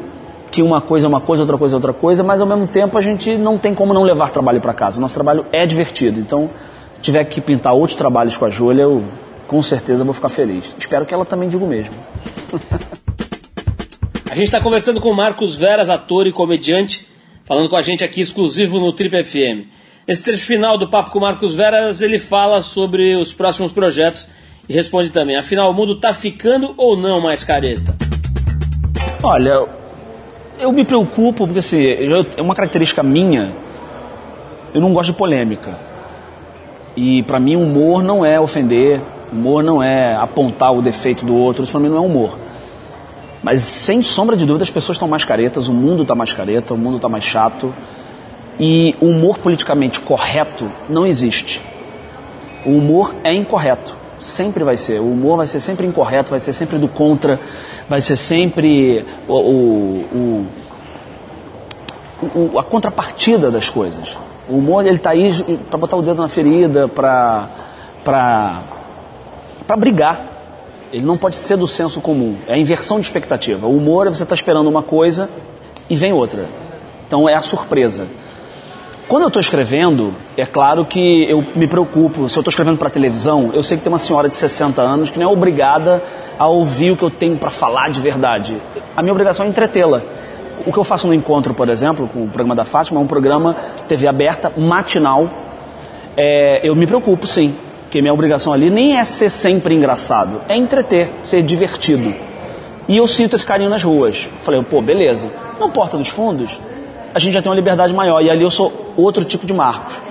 que 0.49 0.63
uma 0.63 0.81
coisa 0.81 1.07
é 1.07 1.09
uma 1.09 1.21
coisa, 1.21 1.43
outra 1.43 1.59
coisa 1.59 1.75
é 1.75 1.79
outra 1.79 1.93
coisa, 1.93 2.23
mas 2.23 2.41
ao 2.41 2.47
mesmo 2.47 2.69
tempo 2.69 2.97
a 2.97 3.01
gente 3.01 3.37
não 3.37 3.59
tem 3.59 3.75
como 3.75 3.93
não 3.93 4.05
levar 4.05 4.31
trabalho 4.31 4.61
para 4.61 4.73
casa. 4.73 5.01
Nosso 5.01 5.15
trabalho 5.15 5.45
é 5.51 5.67
divertido. 5.67 6.21
Então, 6.21 6.49
se 6.95 7.01
tiver 7.01 7.25
que 7.25 7.41
pintar 7.41 7.73
outros 7.73 7.97
trabalhos 7.97 8.37
com 8.37 8.45
a 8.45 8.51
Júlia, 8.51 8.83
eu 8.83 9.03
com 9.49 9.61
certeza 9.65 10.05
vou 10.05 10.15
ficar 10.15 10.29
feliz. 10.29 10.77
Espero 10.79 11.05
que 11.05 11.13
ela 11.13 11.25
também 11.25 11.49
diga 11.49 11.65
o 11.65 11.69
mesmo. 11.69 11.95
a 14.31 14.35
gente 14.37 14.45
está 14.45 14.61
conversando 14.61 15.01
com 15.01 15.13
Marcos 15.13 15.57
Veras, 15.57 15.91
ator 15.91 16.29
e 16.29 16.33
comediante, 16.33 17.05
falando 17.45 17.69
com 17.69 17.77
a 17.77 17.83
gente 17.83 18.05
aqui 18.05 18.21
exclusivo 18.21 18.79
no 18.79 18.93
Trip 18.93 19.25
FM. 19.25 19.80
Esse 20.11 20.25
trecho 20.25 20.45
final 20.45 20.77
do 20.77 20.89
papo 20.89 21.13
com 21.13 21.21
Marcos 21.21 21.55
Veras, 21.55 22.03
ele 22.03 22.19
fala 22.19 22.61
sobre 22.63 23.15
os 23.15 23.33
próximos 23.33 23.71
projetos 23.71 24.27
e 24.69 24.73
responde 24.73 25.09
também: 25.11 25.37
afinal, 25.37 25.71
o 25.71 25.73
mundo 25.73 25.93
está 25.93 26.13
ficando 26.13 26.75
ou 26.77 26.97
não 26.97 27.21
mais 27.21 27.45
careta? 27.45 27.95
Olha, 29.23 29.69
eu 30.59 30.73
me 30.73 30.85
preocupo 30.85 31.47
porque 31.47 31.61
assim, 31.61 31.81
eu, 31.81 32.27
é 32.37 32.43
uma 32.43 32.57
característica 32.57 33.05
minha, 33.05 33.53
eu 34.75 34.81
não 34.81 34.93
gosto 34.93 35.13
de 35.13 35.17
polêmica. 35.17 35.79
E 36.97 37.23
para 37.23 37.39
mim 37.39 37.55
humor 37.55 38.03
não 38.03 38.27
é 38.27 38.41
ofender, 38.41 39.01
humor 39.33 39.63
não 39.63 39.81
é 39.81 40.17
apontar 40.17 40.73
o 40.73 40.83
defeito 40.83 41.25
do 41.25 41.37
outro, 41.37 41.63
isso 41.63 41.71
para 41.71 41.81
mim 41.81 41.89
não 41.89 41.99
é 41.99 42.01
humor. 42.01 42.37
Mas 43.45 43.61
sem 43.61 44.03
sombra 44.03 44.37
de 44.37 44.45
dúvida 44.45 44.65
as 44.65 44.71
pessoas 44.71 44.97
estão 44.97 45.07
mais 45.07 45.25
caretas, 45.25 45.69
o 45.69 45.73
mundo 45.73 46.03
está 46.03 46.17
mais 46.17 46.33
careta, 46.33 46.75
o 46.75 46.77
mundo 46.77 46.97
está 46.97 47.09
mais 47.09 47.23
chato. 47.23 47.73
E 48.59 48.95
o 49.01 49.07
humor 49.07 49.39
politicamente 49.39 50.01
correto 50.01 50.71
não 50.89 51.07
existe. 51.07 51.63
O 52.65 52.71
humor 52.71 53.15
é 53.25 53.33
incorreto. 53.33 53.97
Sempre 54.19 54.65
vai 54.65 54.77
ser. 54.77 55.01
O 55.01 55.11
humor 55.11 55.39
vai 55.39 55.47
ser 55.47 55.61
sempre 55.61 55.87
incorreto, 55.87 56.31
vai 56.31 56.41
ser 56.41 56.53
sempre 56.53 56.77
do 56.77 56.89
contra, 56.89 57.41
vai 57.89 58.03
ser 58.03 58.17
sempre 58.17 59.05
o, 59.27 59.35
o, 59.35 60.47
o, 62.35 62.59
a 62.59 62.63
contrapartida 62.63 63.51
das 63.51 63.71
coisas. 63.71 64.19
O 64.49 64.59
humor 64.59 64.85
ele 64.85 64.97
está 64.97 65.11
aí 65.11 65.33
para 65.71 65.79
botar 65.79 65.97
o 65.97 66.03
dedo 66.03 66.21
na 66.21 66.29
ferida, 66.29 66.87
para 66.87 67.49
para 68.05 69.77
brigar. 69.77 70.27
Ele 70.93 71.05
não 71.05 71.17
pode 71.17 71.37
ser 71.37 71.57
do 71.57 71.67
senso 71.67 72.01
comum. 72.01 72.37
É 72.47 72.55
a 72.55 72.59
inversão 72.59 72.99
de 72.99 73.07
expectativa. 73.07 73.67
O 73.67 73.77
humor 73.77 74.07
é 74.07 74.11
você 74.11 74.25
estar 74.25 74.35
tá 74.35 74.35
esperando 74.35 74.69
uma 74.69 74.83
coisa 74.83 75.31
e 75.89 75.95
vem 75.95 76.13
outra. 76.13 76.47
Então 77.07 77.29
é 77.29 77.35
a 77.35 77.41
surpresa. 77.41 78.07
Quando 79.11 79.25
eu 79.25 79.27
estou 79.27 79.41
escrevendo, 79.41 80.15
é 80.37 80.47
claro 80.47 80.85
que 80.85 81.29
eu 81.29 81.45
me 81.57 81.67
preocupo. 81.67 82.29
Se 82.29 82.39
eu 82.39 82.43
estou 82.43 82.49
escrevendo 82.49 82.79
para 82.79 82.89
televisão, 82.89 83.51
eu 83.53 83.61
sei 83.61 83.77
que 83.77 83.83
tem 83.83 83.93
uma 83.93 83.99
senhora 83.99 84.29
de 84.29 84.37
60 84.37 84.81
anos 84.81 85.11
que 85.11 85.19
não 85.19 85.29
é 85.29 85.33
obrigada 85.33 86.01
a 86.39 86.47
ouvir 86.47 86.93
o 86.93 86.97
que 86.97 87.03
eu 87.03 87.11
tenho 87.11 87.37
para 87.37 87.51
falar 87.51 87.91
de 87.91 88.01
verdade. 88.01 88.57
A 88.97 89.03
minha 89.03 89.11
obrigação 89.11 89.45
é 89.45 89.49
entretê-la. 89.49 90.01
O 90.65 90.73
que 90.73 90.79
eu 90.79 90.85
faço 90.85 91.09
no 91.09 91.13
encontro, 91.13 91.53
por 91.53 91.69
exemplo, 91.69 92.07
com 92.07 92.23
o 92.23 92.29
programa 92.29 92.55
da 92.55 92.65
Fátima, 92.65 93.01
é 93.01 93.03
um 93.03 93.07
programa 93.09 93.57
TV 93.89 94.07
aberta, 94.07 94.53
matinal. 94.57 95.29
É, 96.17 96.61
eu 96.63 96.77
me 96.77 96.87
preocupo, 96.87 97.27
sim. 97.27 97.53
Porque 97.83 98.01
minha 98.01 98.15
obrigação 98.15 98.53
ali 98.53 98.71
nem 98.71 98.97
é 98.97 99.03
ser 99.03 99.29
sempre 99.29 99.75
engraçado, 99.75 100.41
é 100.49 100.57
entreter, 100.57 101.11
ser 101.25 101.43
divertido. 101.43 102.15
E 102.87 102.97
eu 102.97 103.09
sinto 103.09 103.35
esse 103.35 103.45
carinho 103.45 103.71
nas 103.71 103.83
ruas. 103.83 104.29
Falei, 104.43 104.63
pô, 104.63 104.81
beleza. 104.81 105.29
No 105.59 105.69
Porta 105.69 105.99
dos 105.99 106.09
Fundos, 106.09 106.61
a 107.15 107.19
gente 107.19 107.35
já 107.35 107.43
tem 107.43 107.51
uma 107.51 107.57
liberdade 107.57 107.93
maior. 107.93 108.21
E 108.21 108.31
ali 108.31 108.43
eu 108.43 108.51
sou 108.51 108.93
outro 108.97 109.25
tipo 109.25 109.47
de 109.47 109.53
Marcos. 109.53 110.03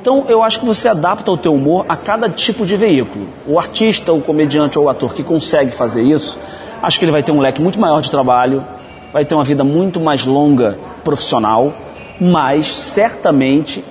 Então 0.00 0.24
eu 0.28 0.42
acho 0.42 0.58
que 0.60 0.66
você 0.66 0.88
adapta 0.88 1.30
o 1.30 1.36
teu 1.36 1.54
humor 1.54 1.86
a 1.88 1.96
cada 1.96 2.28
tipo 2.28 2.66
de 2.66 2.76
veículo. 2.76 3.28
O 3.46 3.58
artista, 3.58 4.12
o 4.12 4.20
comediante 4.20 4.78
ou 4.78 4.86
o 4.86 4.88
ator 4.88 5.14
que 5.14 5.22
consegue 5.22 5.70
fazer 5.70 6.02
isso, 6.02 6.38
acho 6.82 6.98
que 6.98 7.04
ele 7.04 7.12
vai 7.12 7.22
ter 7.22 7.32
um 7.32 7.40
leque 7.40 7.62
muito 7.62 7.78
maior 7.78 8.00
de 8.00 8.10
trabalho, 8.10 8.64
vai 9.12 9.24
ter 9.24 9.34
uma 9.34 9.44
vida 9.44 9.62
muito 9.62 10.00
mais 10.00 10.26
longa 10.26 10.76
profissional, 11.04 11.72
mas 12.20 12.66
certamente 12.66 13.84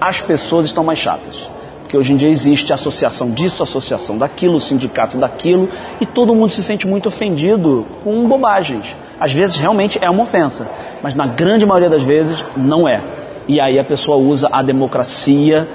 as 0.00 0.20
pessoas 0.20 0.66
estão 0.66 0.82
mais 0.82 0.98
chatas. 0.98 1.50
Porque 1.82 1.96
hoje 1.96 2.12
em 2.12 2.16
dia 2.16 2.28
existe 2.28 2.72
associação 2.72 3.30
disso, 3.30 3.62
associação 3.62 4.18
daquilo, 4.18 4.58
sindicato 4.58 5.16
daquilo, 5.16 5.68
e 6.00 6.06
todo 6.06 6.34
mundo 6.34 6.50
se 6.50 6.64
sente 6.64 6.86
muito 6.86 7.08
ofendido 7.08 7.86
com 8.02 8.26
bobagens. 8.26 8.96
Às 9.18 9.32
vezes 9.32 9.56
realmente 9.56 9.98
é 10.00 10.10
uma 10.10 10.22
ofensa, 10.22 10.66
mas 11.02 11.14
na 11.14 11.26
grande 11.26 11.64
maioria 11.64 11.90
das 11.90 12.02
vezes 12.02 12.44
não 12.56 12.88
é. 12.88 13.00
E 13.46 13.60
aí 13.60 13.78
a 13.78 13.84
pessoa 13.84 14.16
usa 14.16 14.48
a 14.50 14.62
democracia 14.62 15.68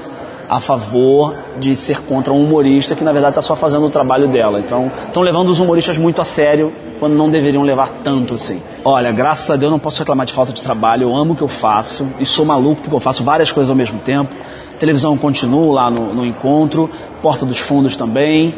a 0.49 0.59
favor 0.59 1.35
de 1.59 1.75
ser 1.75 2.01
contra 2.01 2.33
um 2.33 2.43
humorista 2.43 2.95
que 2.95 3.03
na 3.03 3.11
verdade 3.11 3.33
está 3.33 3.41
só 3.41 3.55
fazendo 3.55 3.85
o 3.85 3.89
trabalho 3.89 4.27
dela. 4.27 4.59
Então, 4.59 4.91
estão 5.05 5.21
levando 5.21 5.49
os 5.49 5.59
humoristas 5.59 5.95
muito 5.97 6.19
a 6.19 6.25
sério 6.25 6.73
quando 6.99 7.13
não 7.13 7.29
deveriam 7.29 7.61
levar 7.61 7.91
tanto 8.03 8.33
assim. 8.33 8.59
Olha, 8.83 9.11
graças 9.11 9.49
a 9.51 9.55
Deus 9.55 9.71
não 9.71 9.77
posso 9.77 9.99
reclamar 9.99 10.25
de 10.25 10.33
falta 10.33 10.51
de 10.51 10.61
trabalho, 10.61 11.03
eu 11.03 11.15
amo 11.15 11.33
o 11.33 11.35
que 11.35 11.43
eu 11.43 11.47
faço 11.47 12.07
e 12.19 12.25
sou 12.25 12.43
maluco 12.45 12.81
porque 12.81 12.95
eu 12.95 12.99
faço 12.99 13.23
várias 13.23 13.51
coisas 13.51 13.69
ao 13.69 13.75
mesmo 13.75 13.99
tempo. 13.99 14.33
Televisão 14.79 15.15
continuo 15.15 15.71
lá 15.71 15.91
no, 15.91 16.15
no 16.15 16.25
encontro, 16.25 16.89
Porta 17.21 17.45
dos 17.45 17.59
Fundos 17.59 17.95
também. 17.95 18.55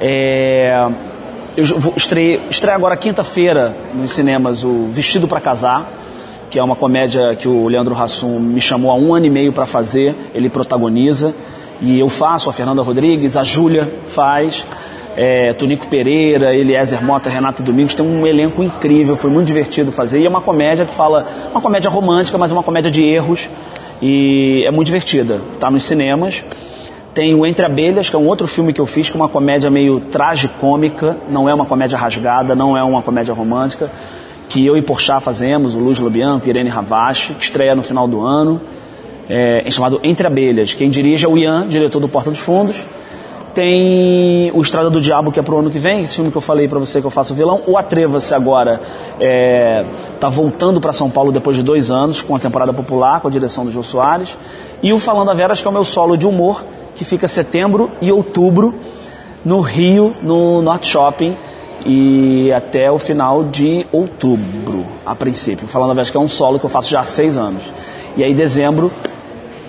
É, 0.00 0.88
eu 1.56 1.78
vou 1.78 1.94
agora 2.74 2.96
quinta-feira 2.96 3.74
nos 3.94 4.12
cinemas 4.12 4.64
o 4.64 4.88
Vestido 4.88 5.28
para 5.28 5.40
Casar, 5.40 5.88
que 6.50 6.58
é 6.58 6.62
uma 6.62 6.74
comédia 6.74 7.34
que 7.36 7.46
o 7.46 7.68
Leandro 7.68 7.94
Hassum 7.94 8.40
me 8.40 8.60
chamou 8.60 8.90
há 8.90 8.94
um 8.94 9.14
ano 9.14 9.26
e 9.26 9.30
meio 9.30 9.52
para 9.52 9.64
fazer, 9.64 10.14
ele 10.34 10.48
protagoniza. 10.48 11.34
E 11.80 12.00
eu 12.00 12.08
faço, 12.08 12.50
a 12.50 12.52
Fernanda 12.52 12.82
Rodrigues, 12.82 13.36
a 13.36 13.44
Júlia 13.44 13.88
faz, 14.08 14.64
é, 15.16 15.52
Tonico 15.52 15.86
Pereira, 15.86 16.54
Eliezer 16.54 17.04
Mota, 17.04 17.30
Renata 17.30 17.62
Domingos, 17.62 17.94
tem 17.94 18.04
um 18.04 18.26
elenco 18.26 18.62
incrível, 18.62 19.14
foi 19.14 19.30
muito 19.30 19.46
divertido 19.46 19.92
fazer. 19.92 20.20
E 20.20 20.26
é 20.26 20.28
uma 20.28 20.40
comédia 20.40 20.84
que 20.84 20.94
fala, 20.94 21.26
uma 21.52 21.60
comédia 21.60 21.88
romântica, 21.88 22.36
mas 22.36 22.50
é 22.50 22.54
uma 22.54 22.62
comédia 22.64 22.90
de 22.90 23.02
erros. 23.02 23.48
E 24.02 24.64
é 24.66 24.70
muito 24.72 24.86
divertida. 24.86 25.40
Está 25.54 25.70
nos 25.70 25.84
cinemas. 25.84 26.42
Tem 27.14 27.32
o 27.32 27.46
Entre 27.46 27.64
Abelhas, 27.64 28.10
que 28.10 28.16
é 28.16 28.18
um 28.18 28.26
outro 28.26 28.48
filme 28.48 28.72
que 28.72 28.80
eu 28.80 28.86
fiz, 28.86 29.08
que 29.08 29.16
é 29.16 29.20
uma 29.20 29.28
comédia 29.28 29.70
meio 29.70 30.00
tragicômica, 30.00 31.16
não 31.28 31.48
é 31.48 31.54
uma 31.54 31.64
comédia 31.64 31.96
rasgada, 31.96 32.56
não 32.56 32.76
é 32.76 32.82
uma 32.82 33.02
comédia 33.02 33.32
romântica, 33.32 33.88
que 34.48 34.66
eu 34.66 34.76
e 34.76 34.82
Porchat 34.82 35.22
fazemos, 35.22 35.76
o 35.76 35.78
Luz 35.78 36.00
Lobianco, 36.00 36.48
Irene 36.48 36.68
Ravache, 36.68 37.34
que 37.34 37.44
estreia 37.44 37.72
no 37.72 37.84
final 37.84 38.08
do 38.08 38.20
ano, 38.20 38.60
é, 39.28 39.62
é 39.64 39.70
chamado 39.70 40.00
Entre 40.02 40.26
Abelhas. 40.26 40.74
Quem 40.74 40.90
dirige 40.90 41.24
é 41.24 41.28
o 41.28 41.38
Ian, 41.38 41.68
diretor 41.68 42.00
do 42.00 42.08
Porta 42.08 42.30
dos 42.30 42.40
Fundos. 42.40 42.84
Tem 43.54 44.50
o 44.52 44.60
Estrada 44.60 44.90
do 44.90 45.00
Diabo, 45.00 45.30
que 45.30 45.38
é 45.38 45.42
pro 45.42 45.56
ano 45.56 45.70
que 45.70 45.78
vem, 45.78 46.02
esse 46.02 46.16
filme 46.16 46.32
que 46.32 46.36
eu 46.36 46.42
falei 46.42 46.66
para 46.66 46.80
você 46.80 47.00
que 47.00 47.06
eu 47.06 47.10
faço 47.10 47.32
vilão. 47.32 47.62
O 47.68 47.78
Atreva-se 47.78 48.34
agora 48.34 48.80
é, 49.20 49.84
tá 50.18 50.28
voltando 50.28 50.80
para 50.80 50.92
São 50.92 51.08
Paulo 51.08 51.30
depois 51.30 51.56
de 51.56 51.62
dois 51.62 51.92
anos, 51.92 52.20
com 52.20 52.34
a 52.34 52.40
temporada 52.40 52.72
popular, 52.72 53.20
com 53.20 53.28
a 53.28 53.30
direção 53.30 53.64
do 53.64 53.70
Jô 53.70 53.84
Soares. 53.84 54.36
E 54.82 54.92
o 54.92 54.98
Falando 54.98 55.30
a 55.30 55.34
Veras, 55.34 55.60
que 55.60 55.66
é 55.68 55.70
o 55.70 55.72
meu 55.72 55.84
solo 55.84 56.16
de 56.16 56.26
humor, 56.26 56.64
que 56.94 57.04
fica 57.04 57.28
setembro 57.28 57.90
e 58.00 58.10
outubro 58.10 58.74
no 59.44 59.60
Rio, 59.60 60.16
no 60.22 60.62
Norte 60.62 60.88
Shopping, 60.88 61.36
e 61.84 62.50
até 62.52 62.90
o 62.90 62.98
final 62.98 63.44
de 63.44 63.86
outubro, 63.92 64.86
a 65.04 65.14
princípio. 65.14 65.68
Falando 65.68 65.90
a 65.90 65.94
Veras, 65.94 66.10
que 66.10 66.16
é 66.16 66.20
um 66.20 66.28
solo 66.28 66.58
que 66.58 66.64
eu 66.64 66.70
faço 66.70 66.90
já 66.90 67.00
há 67.00 67.04
seis 67.04 67.36
anos. 67.36 67.62
E 68.16 68.24
aí, 68.24 68.32
dezembro, 68.32 68.90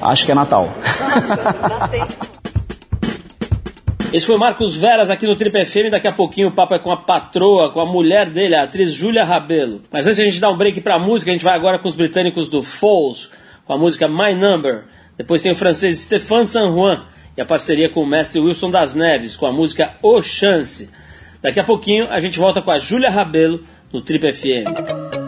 acho 0.02 0.26
que 0.26 0.32
é 0.32 0.36
Natal. 0.36 0.70
Esse 4.16 4.28
foi 4.28 4.38
Marcos 4.38 4.78
Veras 4.78 5.10
aqui 5.10 5.28
no 5.28 5.36
Triple 5.36 5.66
FM. 5.66 5.92
Daqui 5.92 6.08
a 6.08 6.14
pouquinho 6.14 6.48
o 6.48 6.52
papo 6.54 6.74
é 6.74 6.80
com 6.80 6.90
a 6.90 6.96
patroa, 6.96 7.70
com 7.70 7.82
a 7.82 7.86
mulher 7.86 8.30
dele, 8.30 8.56
a 8.56 8.64
atriz 8.64 8.94
Júlia 8.94 9.26
Rabelo. 9.26 9.82
Mas 9.92 10.08
antes 10.08 10.16
de 10.16 10.24
a 10.24 10.26
gente 10.26 10.40
dar 10.40 10.50
um 10.52 10.56
break 10.56 10.80
pra 10.80 10.98
música, 10.98 11.32
a 11.32 11.34
gente 11.34 11.44
vai 11.44 11.54
agora 11.54 11.80
com 11.80 11.90
os 11.90 11.98
britânicos 11.98 12.48
do 12.48 12.64
Falls, 12.64 13.30
com 13.66 13.74
a 13.74 13.78
música 13.78 14.08
My 14.08 14.34
Number. 14.34 14.86
Depois 15.18 15.42
tem 15.42 15.52
o 15.52 15.56
francês 15.56 16.00
Stéphane 16.00 16.46
San 16.46 16.72
Juan 16.72 17.06
e 17.38 17.42
a 17.42 17.46
parceria 17.46 17.90
com 17.90 18.02
o 18.02 18.08
mestre 18.08 18.40
Wilson 18.40 18.72
das 18.72 18.94
Neves, 18.94 19.38
com 19.38 19.46
a 19.46 19.52
música 19.52 19.96
O 20.02 20.22
Chance. 20.22 20.90
Daqui 21.42 21.60
a 21.60 21.64
pouquinho 21.64 22.08
a 22.10 22.20
gente 22.20 22.40
volta 22.40 22.62
com 22.62 22.72
a 22.72 22.78
Júlia 22.78 23.10
Rabelo 23.10 23.64
no 23.92 24.02
Triple 24.02 24.34
FM. 24.34 25.25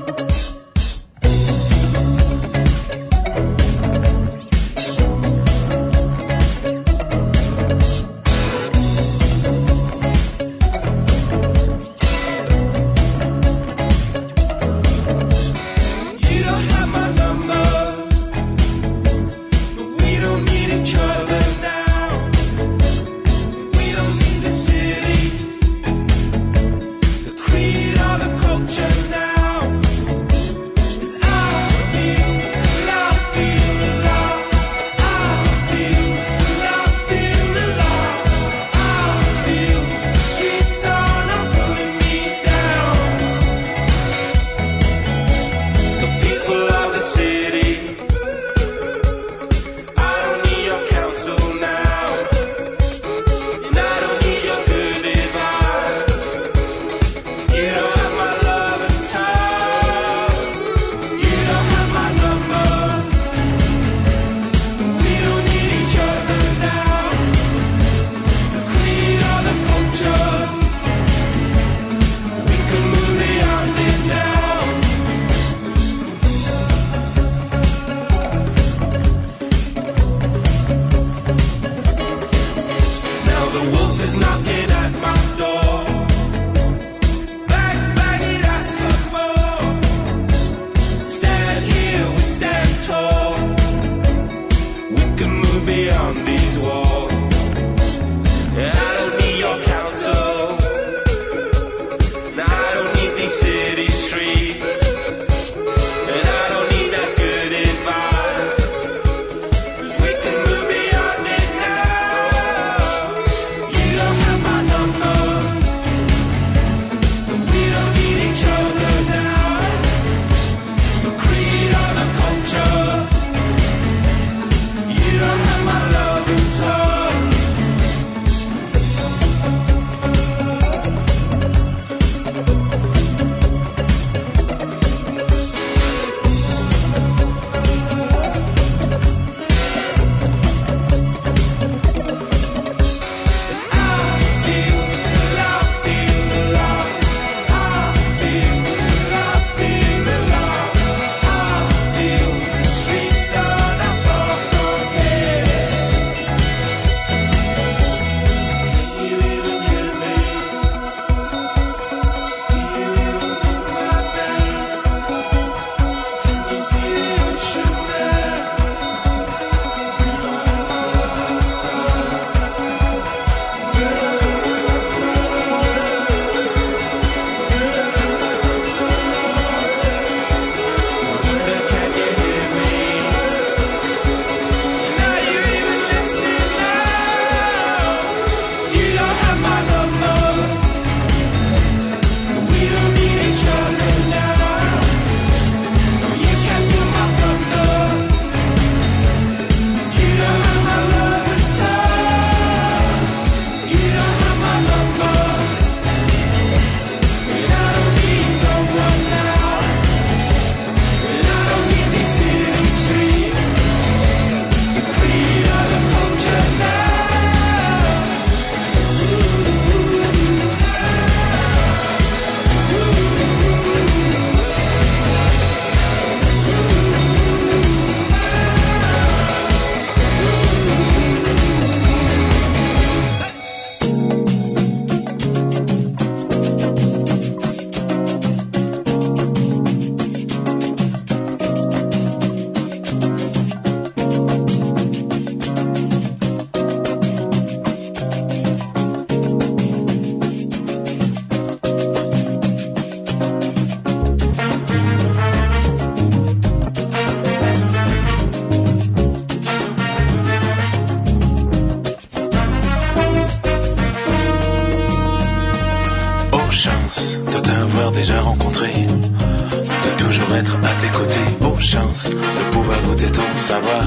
Savoir, 273.48 273.86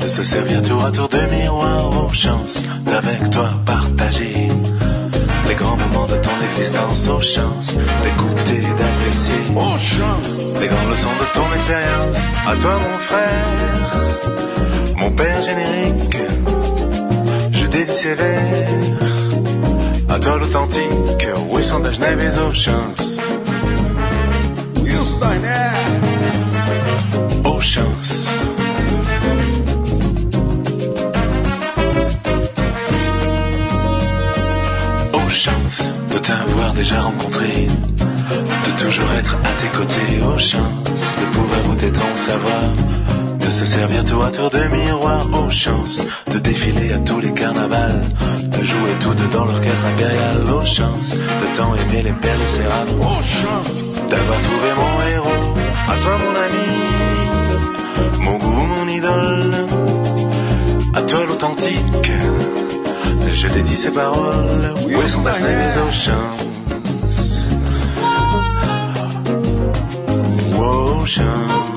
de 0.00 0.08
se 0.08 0.22
servir 0.22 0.62
tour 0.62 0.84
à 0.84 0.90
tour 0.92 1.08
de 1.08 1.20
miroir, 1.34 2.04
aux 2.04 2.14
chances 2.14 2.62
d'avec 2.84 3.30
toi 3.30 3.48
partager 3.64 4.48
les 5.48 5.54
grands 5.60 5.78
moments 5.84 6.06
de 6.06 6.18
ton 6.26 6.36
existence, 6.48 7.08
aux 7.08 7.20
chances 7.34 7.72
d'écouter, 8.02 8.62
d'apprécier, 8.78 9.40
aux 9.56 9.78
chances 9.94 10.36
les 10.60 10.68
grandes 10.68 10.90
leçons 10.94 11.16
de 11.22 11.26
ton 11.36 11.48
expérience. 11.58 12.18
À 12.50 12.54
toi 12.62 12.74
mon 12.84 12.98
frère, 13.10 13.46
mon 15.00 15.10
père 15.20 15.40
générique, 15.48 16.18
je 17.58 17.66
dédie 17.66 18.14
vers. 18.22 18.68
À 20.14 20.18
toi 20.20 20.38
l'authentique, 20.38 21.26
oui 21.50 21.64
sont 21.64 21.80
das 21.80 21.98
neves 21.98 22.38
aux 22.46 22.52
chances? 22.52 23.18
Aux 27.44 27.60
chances. 27.60 28.15
T'avoir 36.26 36.72
déjà 36.72 37.00
rencontré, 37.02 37.68
de 38.66 38.84
toujours 38.84 39.12
être 39.20 39.36
à 39.36 39.52
tes 39.60 39.68
côtés. 39.68 40.12
Aux 40.22 40.38
chances 40.38 41.10
de 41.20 41.26
pouvoir 41.36 41.62
goûter 41.62 41.92
ton 41.92 42.16
savoir, 42.16 42.64
de 43.38 43.50
se 43.50 43.64
servir 43.64 44.04
tour 44.04 44.24
à 44.24 44.30
tour 44.30 44.50
de 44.50 44.62
miroir. 44.76 45.26
Aux 45.32 45.50
chances 45.50 46.00
de 46.32 46.38
défiler 46.38 46.92
à 46.92 46.98
tous 46.98 47.20
les 47.20 47.32
carnavals, 47.32 48.02
de 48.40 48.62
jouer 48.64 48.94
tout 49.00 49.14
dans 49.32 49.44
l'orchestre 49.44 49.86
impérial. 49.92 50.38
Aux 50.52 50.64
chances 50.64 51.14
de 51.14 51.56
tant 51.56 51.72
aimer 51.76 52.02
les 52.02 52.46
Serrano. 52.46 52.92
Aux 53.00 53.22
chances 53.22 53.94
d'avoir 54.10 54.40
trouvé 54.46 54.70
mon 54.80 54.92
héros. 55.14 55.54
À 55.92 55.96
toi 56.02 56.14
mon 56.22 56.34
ami, 56.46 56.68
mon 58.24 58.36
goût, 58.38 58.66
mon 58.74 58.88
idole. 58.88 59.54
À 60.94 61.02
toi 61.02 61.20
l'authentique, 61.28 62.10
je 63.36 63.48
t'ai 63.48 63.62
dit 63.62 63.76
ces 63.76 63.92
paroles. 63.92 64.74
Oui, 64.86 64.94
où 64.94 65.08
sont 65.08 65.22
passées 65.22 65.42
mes 65.42 65.82
auchances? 65.82 67.50
Wow, 70.56 71.04
chance. 71.04 71.75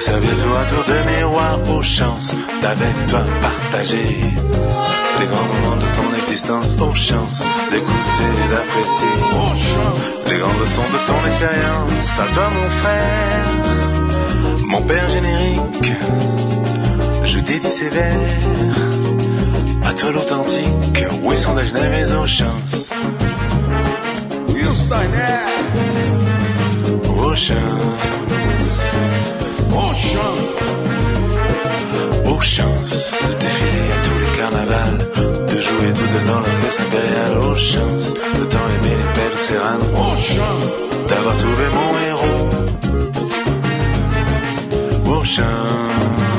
Se 0.00 0.06
servir 0.06 0.34
tour 0.34 0.56
à 0.56 0.64
tour 0.64 0.84
de 0.88 0.94
miroir 1.10 1.58
Aux 1.76 1.82
chances 1.82 2.34
d'avec 2.62 3.06
toi 3.06 3.22
partager 3.42 4.06
les 5.20 5.26
grands 5.26 5.44
moments 5.44 5.76
de 5.76 5.84
ton 5.94 6.16
existence, 6.16 6.74
aux 6.80 6.94
chances 6.94 7.42
d'écouter 7.70 8.30
et 8.42 8.48
d'apprécier, 8.48 9.14
les 10.30 10.38
grandes 10.38 10.60
leçons 10.60 10.88
de 10.94 11.00
ton 11.06 11.20
expérience. 11.28 12.18
À 12.18 12.26
toi, 12.34 12.46
mon 12.56 12.68
frère, 12.80 13.48
mon 14.68 14.82
père 14.86 15.08
générique, 15.10 15.92
je 17.24 17.40
dédie 17.40 17.70
ces 17.70 17.90
vers. 17.90 18.14
À 19.84 19.92
toi, 19.92 20.12
l'authentique, 20.12 21.04
où 21.22 21.34
sont 21.34 21.54
des 21.54 21.72
neves 21.72 22.18
aux 22.18 22.26
chances, 22.26 22.90
aux 27.06 27.34
chances, 27.36 28.80
aux 29.72 29.94
chances. 29.94 30.58
De 33.28 33.34
défiler 33.34 33.88
à 33.96 33.98
tous 34.06 34.18
les 34.22 34.32
carnavals, 34.38 34.98
de 35.46 35.60
jouer 35.60 35.90
tout 35.94 36.10
dedans 36.16 36.40
l'orchestre 36.40 36.82
impérial, 36.86 37.32
aux 37.38 37.54
chances 37.54 38.14
de 38.14 38.44
tant 38.46 38.66
aimer 38.76 38.96
les 39.00 39.10
belles 39.16 39.38
serranes, 39.38 39.86
aux 40.04 40.18
d'avoir 41.08 41.36
trouvé 41.36 41.64
mon 41.78 41.90
héros, 42.08 42.48
aux 45.16 45.24
chances, 45.24 46.29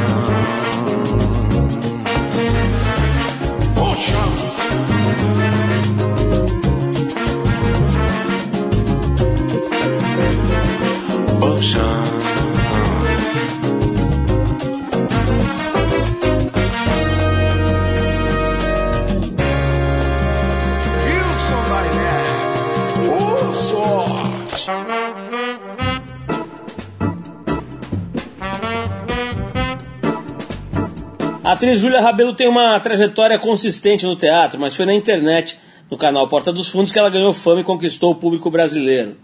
atriz 31.61 31.79
Júlia 31.79 32.01
Rabelo 32.01 32.33
tem 32.33 32.47
uma 32.47 32.79
trajetória 32.79 33.37
consistente 33.37 34.03
no 34.03 34.15
teatro, 34.15 34.59
mas 34.59 34.75
foi 34.75 34.83
na 34.83 34.95
internet, 34.95 35.59
no 35.91 35.95
canal 35.95 36.27
Porta 36.27 36.51
dos 36.51 36.67
Fundos, 36.67 36.91
que 36.91 36.97
ela 36.97 37.07
ganhou 37.07 37.31
fama 37.33 37.61
e 37.61 37.63
conquistou 37.63 38.09
o 38.09 38.15
público 38.15 38.49
brasileiro. 38.49 39.15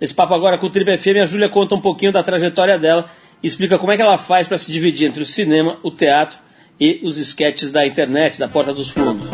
Nesse 0.00 0.12
papo 0.12 0.34
agora 0.34 0.58
com 0.58 0.66
o 0.66 0.70
Triple 0.70 0.98
FM, 0.98 1.22
a 1.22 1.26
Júlia 1.26 1.48
conta 1.48 1.76
um 1.76 1.80
pouquinho 1.80 2.10
da 2.10 2.20
trajetória 2.20 2.76
dela 2.76 3.08
e 3.40 3.46
explica 3.46 3.78
como 3.78 3.92
é 3.92 3.96
que 3.96 4.02
ela 4.02 4.18
faz 4.18 4.48
para 4.48 4.58
se 4.58 4.72
dividir 4.72 5.06
entre 5.06 5.22
o 5.22 5.24
cinema, 5.24 5.78
o 5.84 5.92
teatro 5.92 6.40
e 6.80 7.00
os 7.04 7.16
esquetes 7.16 7.70
da 7.70 7.86
internet, 7.86 8.40
da 8.40 8.48
Porta 8.48 8.72
dos 8.72 8.90
Fundos. 8.90 9.28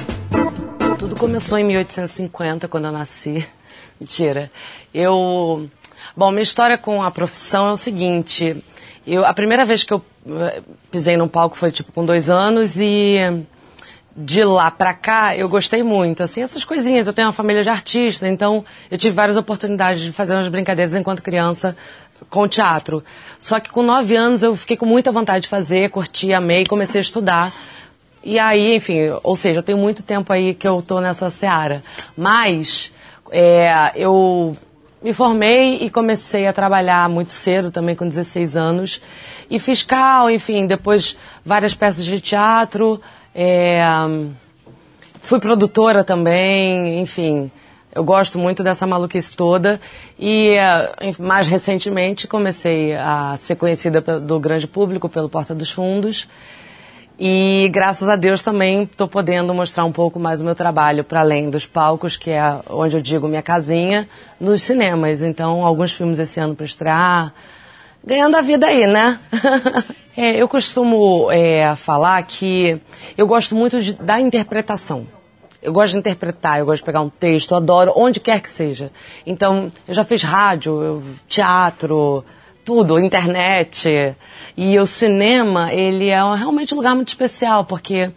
Tudo 0.98 1.16
começou 1.16 1.57
em 1.57 1.64
1850, 1.64 2.68
quando 2.68 2.85
eu 2.85 2.92
nasci. 2.92 3.42
Mentira. 3.98 4.50
Eu. 4.92 5.66
Bom, 6.14 6.30
minha 6.30 6.42
história 6.42 6.76
com 6.76 7.02
a 7.02 7.11
profissão 7.11 7.68
é 7.68 7.72
o 7.72 7.76
seguinte. 7.76 8.54
Eu, 9.07 9.24
a 9.24 9.33
primeira 9.33 9.64
vez 9.64 9.83
que 9.83 9.94
eu 9.94 10.04
pisei 10.90 11.16
num 11.16 11.28
palco 11.28 11.56
foi 11.56 11.70
tipo 11.70 11.92
com 11.92 12.04
dois 12.04 12.30
anos 12.30 12.80
e 12.80 13.18
de 14.16 14.44
lá 14.44 14.70
pra 14.70 14.94
cá 14.94 15.37
eu 15.37 15.48
gostei 15.48 15.82
muito. 15.82 16.22
Assim, 16.22 16.42
essas 16.42 16.64
coisinhas. 16.64 17.06
Eu 17.06 17.12
tenho 17.12 17.26
uma 17.28 17.32
família 17.32 17.62
de 17.62 17.68
artistas, 17.68 18.28
então 18.28 18.64
eu 18.90 18.96
tive 18.96 19.14
várias 19.14 19.37
oportunidades 19.37 20.02
de 20.02 20.12
fazer 20.12 20.34
umas 20.34 20.48
brincadeiras 20.48 20.94
enquanto 20.94 21.22
criança 21.22 21.76
com 22.30 22.46
teatro. 22.46 23.02
Só 23.38 23.58
que 23.60 23.70
com 23.70 23.82
nove 23.82 24.16
anos 24.16 24.42
eu 24.42 24.54
fiquei 24.56 24.76
com 24.76 24.87
muita 24.87 25.10
vontade 25.10 25.42
de 25.42 25.48
fazer, 25.48 25.90
curti, 25.90 26.32
amei, 26.32 26.64
comecei 26.64 27.00
a 27.00 27.02
estudar. 27.02 27.52
E 28.22 28.38
aí, 28.38 28.76
enfim, 28.76 29.10
ou 29.22 29.37
seja, 29.37 29.58
eu 29.58 29.62
tenho 29.62 29.76
muito 29.76 30.02
tempo 30.02 30.32
aí 30.32 30.54
que 30.54 30.66
eu 30.66 30.80
tô 30.80 31.00
nessa 31.00 31.28
seara. 31.28 31.82
Mas 32.16 32.90
é, 33.30 33.92
eu 33.94 34.56
me 35.02 35.12
formei 35.12 35.76
e 35.82 35.90
comecei 35.90 36.46
a 36.46 36.52
trabalhar 36.52 37.06
muito 37.10 37.32
cedo, 37.32 37.70
também 37.70 37.94
com 37.94 38.08
16 38.08 38.56
anos. 38.56 39.02
E 39.50 39.59
fiscal, 39.59 40.30
enfim, 40.30 40.66
depois 40.66 41.16
várias 41.44 41.74
peças 41.74 42.04
de 42.04 42.20
teatro. 42.20 43.00
É, 43.35 43.85
fui 45.20 45.40
produtora 45.40 46.04
também, 46.04 47.00
enfim. 47.00 47.50
Eu 47.94 48.02
gosto 48.02 48.38
muito 48.40 48.64
dessa 48.64 48.87
maluquice 48.87 49.37
toda. 49.37 49.80
E 50.18 50.50
eh, 50.50 51.12
mais 51.18 51.46
recentemente 51.46 52.26
comecei 52.26 52.92
a 52.94 53.37
ser 53.37 53.54
conhecida 53.54 54.00
do 54.00 54.40
grande 54.40 54.66
público 54.66 55.09
pelo 55.09 55.28
Porta 55.28 55.54
dos 55.54 55.70
Fundos. 55.70 56.26
E 57.18 57.70
graças 57.72 58.09
a 58.09 58.16
Deus 58.16 58.42
também 58.42 58.83
estou 58.83 59.07
podendo 59.07 59.54
mostrar 59.54 59.85
um 59.85 59.92
pouco 59.92 60.18
mais 60.18 60.40
o 60.40 60.44
meu 60.44 60.57
trabalho 60.57 61.04
para 61.04 61.20
além 61.20 61.48
dos 61.48 61.64
palcos, 61.64 62.16
que 62.16 62.30
é 62.30 62.61
onde 62.68 62.96
eu 62.96 63.00
digo 63.00 63.28
minha 63.28 63.42
casinha, 63.42 64.09
nos 64.40 64.62
cinemas. 64.62 65.22
Então, 65.22 65.64
alguns 65.64 65.92
filmes 65.92 66.18
esse 66.18 66.40
ano 66.40 66.57
para 66.57 66.66
estrear. 66.66 67.33
Ganhando 68.06 68.36
a 68.36 68.40
vida 68.42 68.66
aí, 68.66 68.86
né? 68.86 69.18
É, 70.16 70.40
eu 70.40 70.46
costumo 70.46 71.28
é, 71.32 71.74
falar 71.74 72.22
que 72.22 72.80
eu 73.18 73.26
gosto 73.26 73.56
muito 73.56 73.80
de- 73.80 73.94
da 73.94 74.20
interpretação. 74.20 75.08
Eu 75.60 75.72
gosto 75.72 75.94
de 75.94 75.98
interpretar, 75.98 76.60
eu 76.60 76.64
gosto 76.66 76.82
de 76.82 76.84
pegar 76.84 77.00
um 77.00 77.08
texto, 77.08 77.50
eu 77.50 77.56
adoro, 77.56 77.92
onde 77.96 78.20
quer 78.20 78.40
que 78.40 78.48
seja. 78.48 78.92
Então, 79.26 79.72
eu 79.88 79.92
já 79.92 80.04
fiz 80.04 80.22
rádio, 80.22 80.80
eu- 80.80 81.02
teatro, 81.26 82.24
tudo, 82.64 82.96
internet. 83.00 84.14
E 84.56 84.78
o 84.78 84.86
cinema, 84.86 85.74
ele 85.74 86.10
é 86.10 86.20
realmente 86.36 86.72
um 86.74 86.76
lugar 86.76 86.94
muito 86.94 87.08
especial, 87.08 87.64
porque 87.64 88.12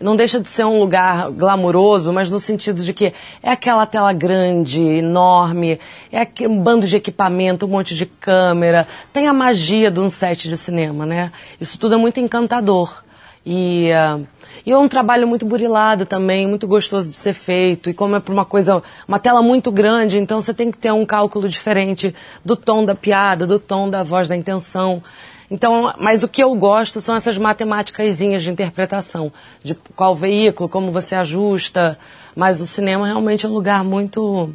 não 0.00 0.16
deixa 0.16 0.40
de 0.40 0.48
ser 0.48 0.64
um 0.64 0.78
lugar 0.78 1.30
glamuroso, 1.30 2.12
mas 2.12 2.30
no 2.30 2.38
sentido 2.38 2.82
de 2.82 2.94
que 2.94 3.12
é 3.42 3.50
aquela 3.50 3.84
tela 3.84 4.12
grande, 4.12 4.82
enorme, 4.82 5.78
é 6.10 6.26
um 6.48 6.58
bando 6.58 6.86
de 6.86 6.96
equipamento, 6.96 7.66
um 7.66 7.68
monte 7.68 7.94
de 7.94 8.06
câmera, 8.06 8.88
tem 9.12 9.28
a 9.28 9.32
magia 9.32 9.90
de 9.90 10.00
um 10.00 10.08
set 10.08 10.48
de 10.48 10.56
cinema, 10.56 11.04
né? 11.04 11.30
Isso 11.60 11.78
tudo 11.78 11.94
é 11.94 11.98
muito 11.98 12.18
encantador. 12.18 13.02
E, 13.44 13.88
uh, 13.92 14.26
e 14.66 14.70
é 14.70 14.76
um 14.76 14.88
trabalho 14.88 15.26
muito 15.26 15.46
burilado 15.46 16.04
também, 16.04 16.46
muito 16.46 16.66
gostoso 16.66 17.10
de 17.10 17.16
ser 17.16 17.32
feito. 17.32 17.88
E 17.88 17.94
como 17.94 18.16
é 18.16 18.20
para 18.20 18.32
uma 18.32 18.44
coisa, 18.44 18.82
uma 19.08 19.18
tela 19.18 19.42
muito 19.42 19.70
grande, 19.70 20.18
então 20.18 20.40
você 20.40 20.52
tem 20.52 20.70
que 20.70 20.78
ter 20.78 20.92
um 20.92 21.06
cálculo 21.06 21.48
diferente 21.48 22.14
do 22.44 22.54
tom 22.56 22.84
da 22.84 22.94
piada, 22.94 23.46
do 23.46 23.58
tom 23.58 23.88
da 23.88 24.02
voz, 24.02 24.28
da 24.28 24.36
intenção. 24.36 25.02
Então, 25.50 25.92
mas 25.98 26.22
o 26.22 26.28
que 26.28 26.42
eu 26.42 26.54
gosto 26.54 27.00
são 27.00 27.16
essas 27.16 27.36
matemáticas 27.36 28.18
de 28.18 28.50
interpretação, 28.50 29.32
de 29.62 29.74
qual 29.96 30.14
veículo, 30.14 30.68
como 30.68 30.92
você 30.92 31.16
ajusta. 31.16 31.98
Mas 32.36 32.60
o 32.60 32.66
cinema 32.66 33.06
realmente 33.06 33.44
é 33.44 33.48
um 33.48 33.52
lugar 33.52 33.82
muito 33.82 34.54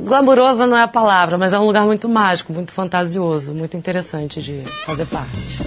glamuroso 0.00 0.66
não 0.66 0.76
é 0.76 0.82
a 0.82 0.88
palavra, 0.88 1.36
mas 1.36 1.52
é 1.52 1.58
um 1.58 1.66
lugar 1.66 1.84
muito 1.84 2.08
mágico, 2.08 2.52
muito 2.52 2.72
fantasioso, 2.72 3.52
muito 3.52 3.76
interessante 3.76 4.40
de 4.40 4.62
fazer 4.84 5.06
parte. 5.06 5.58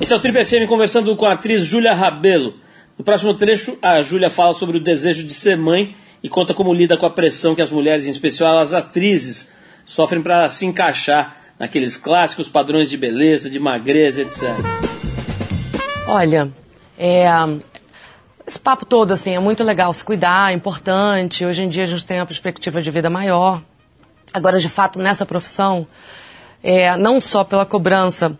Esse 0.00 0.12
é 0.12 0.16
o 0.16 0.20
Trip 0.20 0.44
FM 0.44 0.68
conversando 0.68 1.16
com 1.16 1.24
a 1.24 1.32
atriz 1.32 1.64
Júlia 1.64 1.94
Rabelo. 1.94 2.54
No 2.98 3.04
próximo 3.04 3.32
trecho, 3.34 3.78
a 3.80 4.02
Júlia 4.02 4.28
fala 4.28 4.52
sobre 4.52 4.76
o 4.76 4.80
desejo 4.80 5.26
de 5.26 5.32
ser 5.32 5.56
mãe 5.56 5.96
e 6.22 6.28
conta 6.28 6.52
como 6.52 6.72
lida 6.74 6.96
com 6.96 7.06
a 7.06 7.10
pressão 7.10 7.54
que 7.54 7.62
as 7.62 7.70
mulheres, 7.70 8.06
em 8.06 8.10
especial 8.10 8.58
as 8.58 8.72
atrizes, 8.72 9.48
sofrem 9.84 10.22
para 10.22 10.48
se 10.50 10.66
encaixar 10.66 11.36
naqueles 11.58 11.96
clássicos 11.96 12.48
padrões 12.48 12.90
de 12.90 12.96
beleza, 12.96 13.48
de 13.48 13.58
magreza, 13.58 14.22
etc. 14.22 14.50
Olha, 16.06 16.50
é, 16.98 17.26
esse 18.46 18.58
papo 18.58 18.84
todo 18.84 19.12
assim 19.12 19.34
é 19.34 19.38
muito 19.38 19.64
legal 19.64 19.92
se 19.92 20.04
cuidar, 20.04 20.52
é 20.52 20.54
importante. 20.54 21.44
Hoje 21.44 21.62
em 21.62 21.68
dia 21.68 21.84
a 21.84 21.86
gente 21.86 22.04
tem 22.04 22.18
uma 22.18 22.26
perspectiva 22.26 22.82
de 22.82 22.90
vida 22.90 23.08
maior. 23.08 23.62
Agora, 24.32 24.58
de 24.58 24.68
fato, 24.68 24.98
nessa 24.98 25.24
profissão, 25.24 25.86
é, 26.62 26.96
não 26.96 27.20
só 27.20 27.44
pela 27.44 27.64
cobrança 27.64 28.36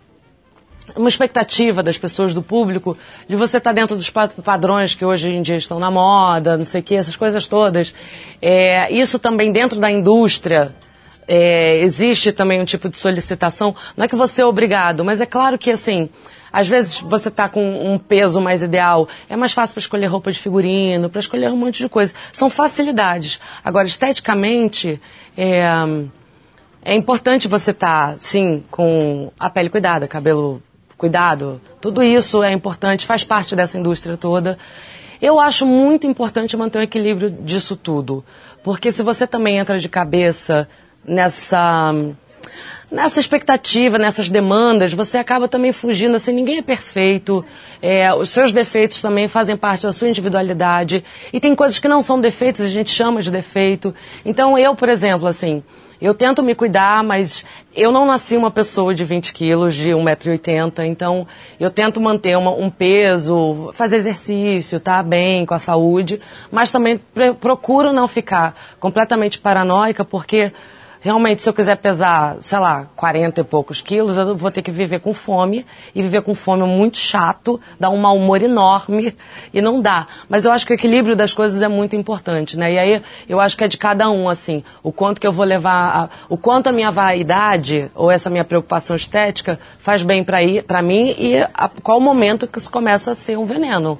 uma 0.97 1.09
expectativa 1.09 1.83
das 1.83 1.97
pessoas, 1.97 2.35
do 2.35 2.43
público, 2.43 2.97
de 3.27 3.37
você 3.37 3.57
estar 3.57 3.71
tá 3.71 3.75
dentro 3.75 3.97
dos 3.97 4.11
padrões 4.11 4.95
que 4.95 5.05
hoje 5.05 5.31
em 5.31 5.41
dia 5.41 5.57
estão 5.57 5.79
na 5.79 5.91
moda, 5.91 6.59
não 6.59 6.65
sei 6.65 6.81
o 6.81 6.85
que, 6.85 6.95
essas 6.95 7.17
coisas 7.17 7.47
todas. 7.47 7.95
É, 8.43 8.93
isso 8.93 9.19
também 9.19 9.51
dentro 9.51 9.81
da 9.81 9.91
indústria, 9.91 10.75
é, 11.27 11.79
existe 11.81 12.33
também 12.33 12.61
um 12.61 12.65
tipo 12.65 12.89
de 12.89 12.97
solicitação. 12.97 13.75
Não 13.97 14.05
é 14.05 14.09
que 14.09 14.17
você 14.17 14.43
é 14.43 14.47
obrigado, 14.47 15.05
mas 15.05 15.21
é 15.21 15.27
claro 15.27 15.59
que 15.59 15.71
assim, 15.71 16.09
às 16.53 16.69
vezes 16.69 17.01
você 17.01 17.29
está 17.29 17.49
com 17.49 17.93
um 17.93 17.99
peso 17.99 18.41
mais 18.41 18.63
ideal, 18.63 19.09
é 19.29 19.37
mais 19.37 19.53
fácil 19.53 19.75
para 19.75 19.81
escolher 19.81 20.07
roupa 20.07 20.31
de 20.31 20.39
figurino, 20.39 21.11
para 21.11 21.21
escolher 21.21 21.51
um 21.51 21.57
monte 21.57 21.79
de 21.79 21.89
coisa. 21.89 22.15
São 22.33 22.49
facilidades. 22.49 23.41
Agora, 23.65 23.87
esteticamente, 23.87 25.01
é, 25.37 25.65
é 26.83 26.95
importante 26.95 27.49
você 27.49 27.71
estar, 27.71 28.13
tá, 28.13 28.17
sim, 28.19 28.63
com 28.71 29.33
a 29.39 29.51
pele 29.51 29.69
cuidada, 29.69 30.07
cabelo 30.07 30.63
cuidado, 30.97 31.61
tudo 31.81 32.03
isso 32.03 32.43
é 32.43 32.53
importante, 32.53 33.07
faz 33.07 33.25
parte 33.25 33.57
dessa 33.57 33.79
indústria 33.79 34.17
toda. 34.17 34.57
Eu 35.21 35.41
acho 35.41 35.67
muito 35.67 36.07
importante 36.07 36.57
manter 36.57 36.79
o 36.79 36.83
equilíbrio 36.83 37.31
disso 37.31 37.75
tudo, 37.77 38.25
porque 38.63 38.93
se 38.93 39.03
você 39.03 39.27
também 39.27 39.59
entra 39.59 39.79
de 39.79 39.89
cabeça 39.89 40.69
nessa 41.07 41.93
nessa 42.91 43.19
expectativa, 43.19 43.99
nessas 43.99 44.29
demandas, 44.29 44.93
você 44.93 45.19
acaba 45.19 45.49
também 45.49 45.73
fugindo, 45.73 46.15
assim, 46.15 46.33
ninguém 46.33 46.59
é 46.59 46.63
perfeito, 46.63 47.45
é, 47.83 48.15
os 48.15 48.31
seus 48.31 48.53
defeitos 48.53 49.03
também 49.03 49.27
fazem 49.27 49.57
parte 49.57 49.83
da 49.83 49.93
sua 49.93 50.09
individualidade, 50.09 51.03
e 51.33 51.41
tem 51.41 51.57
coisas 51.57 51.81
que 51.81 51.89
não 51.89 52.01
são 52.01 52.21
defeitos, 52.21 52.61
a 52.61 52.69
gente 52.69 52.91
chama 52.91 53.21
de 53.21 53.33
defeito. 53.33 53.93
Então 54.25 54.57
eu, 54.57 54.77
por 54.77 54.89
exemplo, 54.89 55.27
assim, 55.27 55.61
eu 56.01 56.15
tento 56.15 56.43
me 56.43 56.55
cuidar, 56.55 57.03
mas 57.03 57.45
eu 57.75 57.91
não 57.91 58.07
nasci 58.07 58.37
uma 58.37 58.51
pessoa 58.51 58.95
de 58.95 59.05
20 59.05 59.33
quilos, 59.33 59.75
de 59.75 59.91
1,80m, 59.91 60.85
então 60.85 61.27
eu 61.59 61.71
tento 61.71 62.01
manter 62.01 62.37
uma, 62.37 62.51
um 62.53 62.71
peso, 62.71 63.71
fazer 63.75 63.97
exercício, 63.97 64.79
tá 64.79 65.03
bem 65.03 65.47
com 65.47 65.55
a 65.55 65.59
saúde, 65.59 66.21
mas 66.51 66.71
também 66.71 67.01
procuro 67.41 67.93
não 67.93 68.07
ficar 68.07 68.55
completamente 68.79 69.39
paranoica, 69.39 70.05
porque 70.05 70.53
realmente, 71.05 71.43
se 71.43 71.49
eu 71.49 71.53
quiser 71.53 71.77
pesar, 71.77 72.39
sei 72.41 72.59
lá, 72.59 72.89
40 72.97 73.43
e 73.43 73.45
poucos 73.45 73.83
quilos, 73.83 74.17
eu 74.17 74.35
vou 74.35 74.51
ter 74.51 74.63
que 74.63 74.71
viver 74.71 75.01
com 75.01 75.13
fome. 75.13 75.67
E 75.95 76.01
viver 76.01 76.23
com 76.23 76.35
fome 76.35 76.63
é 76.63 76.67
muito 76.67 76.97
chato, 76.97 77.61
dá 77.79 77.91
um 77.91 77.99
mau 77.99 78.17
humor 78.17 78.43
enorme 78.43 79.15
e 79.53 79.61
não 79.61 79.83
dá. 79.83 80.07
Mas 80.31 80.47
eu 80.47 80.51
acho 80.51 80.67
que 80.67 80.73
o 80.73 80.75
equilíbrio 80.75 81.15
das 81.15 81.35
coisas 81.35 81.61
é 81.61 81.69
muito 81.69 81.95
importante, 81.95 82.59
né? 82.59 82.73
E 82.73 82.79
aí 82.79 83.03
eu 83.29 83.39
acho 83.39 83.55
que 83.55 83.63
é 83.63 83.69
de 83.69 83.77
cada 83.77 84.11
um, 84.11 84.31
assim, 84.31 84.65
o 84.83 84.91
quanto 84.91 85.21
que 85.21 85.27
eu 85.27 85.33
vou 85.33 85.45
levar, 85.45 85.95
a, 85.95 86.09
o 86.27 86.39
quanto 86.39 86.69
a 86.69 86.73
minha 86.73 86.91
vaidade 86.91 87.91
ou 87.95 88.11
essa 88.11 88.31
minha 88.31 88.45
preocupação 88.45 88.97
estética 88.97 89.61
faz 89.79 90.03
bem 90.03 90.25
para 90.25 90.81
mim 90.81 91.15
e 91.19 91.37
a, 91.53 91.69
qual 91.83 91.99
o 91.99 92.01
momento 92.01 92.47
que 92.47 92.59
isso 92.59 92.73
começa 92.73 93.11
a 93.11 93.15
ser 93.15 93.37
um 93.37 93.45
veneno. 93.45 93.99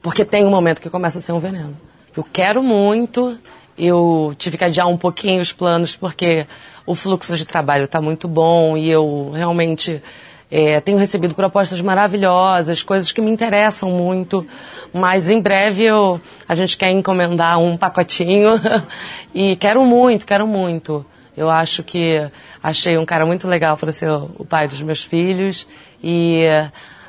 Porque 0.00 0.24
tem 0.24 0.46
um 0.46 0.50
momento 0.50 0.80
que 0.80 0.88
começa 0.88 1.18
a 1.18 1.20
ser 1.20 1.32
um 1.32 1.38
veneno. 1.38 1.76
Eu 2.16 2.24
quero 2.24 2.62
muito, 2.62 3.36
eu 3.78 4.34
tive 4.38 4.56
que 4.56 4.64
adiar 4.64 4.86
um 4.86 4.96
pouquinho 4.96 5.40
os 5.40 5.52
planos 5.52 5.94
porque 5.94 6.46
o 6.86 6.94
fluxo 6.94 7.36
de 7.36 7.46
trabalho 7.46 7.84
está 7.84 8.00
muito 8.00 8.26
bom 8.26 8.76
e 8.76 8.88
eu 8.88 9.30
realmente 9.34 10.02
é, 10.50 10.80
tenho 10.80 10.98
recebido 10.98 11.34
propostas 11.34 11.80
maravilhosas, 11.80 12.82
coisas 12.82 13.10
que 13.12 13.20
me 13.20 13.30
interessam 13.30 13.90
muito, 13.90 14.46
mas 14.92 15.28
em 15.28 15.40
breve 15.40 15.84
eu, 15.84 16.20
a 16.48 16.54
gente 16.54 16.76
quer 16.76 16.90
encomendar 16.90 17.58
um 17.58 17.76
pacotinho 17.76 18.52
e 19.34 19.56
quero 19.56 19.84
muito, 19.84 20.24
quero 20.24 20.46
muito. 20.46 21.04
Eu 21.36 21.50
acho 21.50 21.82
que 21.82 22.30
achei 22.62 22.96
um 22.96 23.04
cara 23.04 23.26
muito 23.26 23.46
legal 23.46 23.76
para 23.76 23.92
ser 23.92 24.08
o 24.10 24.44
pai 24.48 24.66
dos 24.66 24.80
meus 24.80 25.04
filhos 25.04 25.66
e 26.02 26.46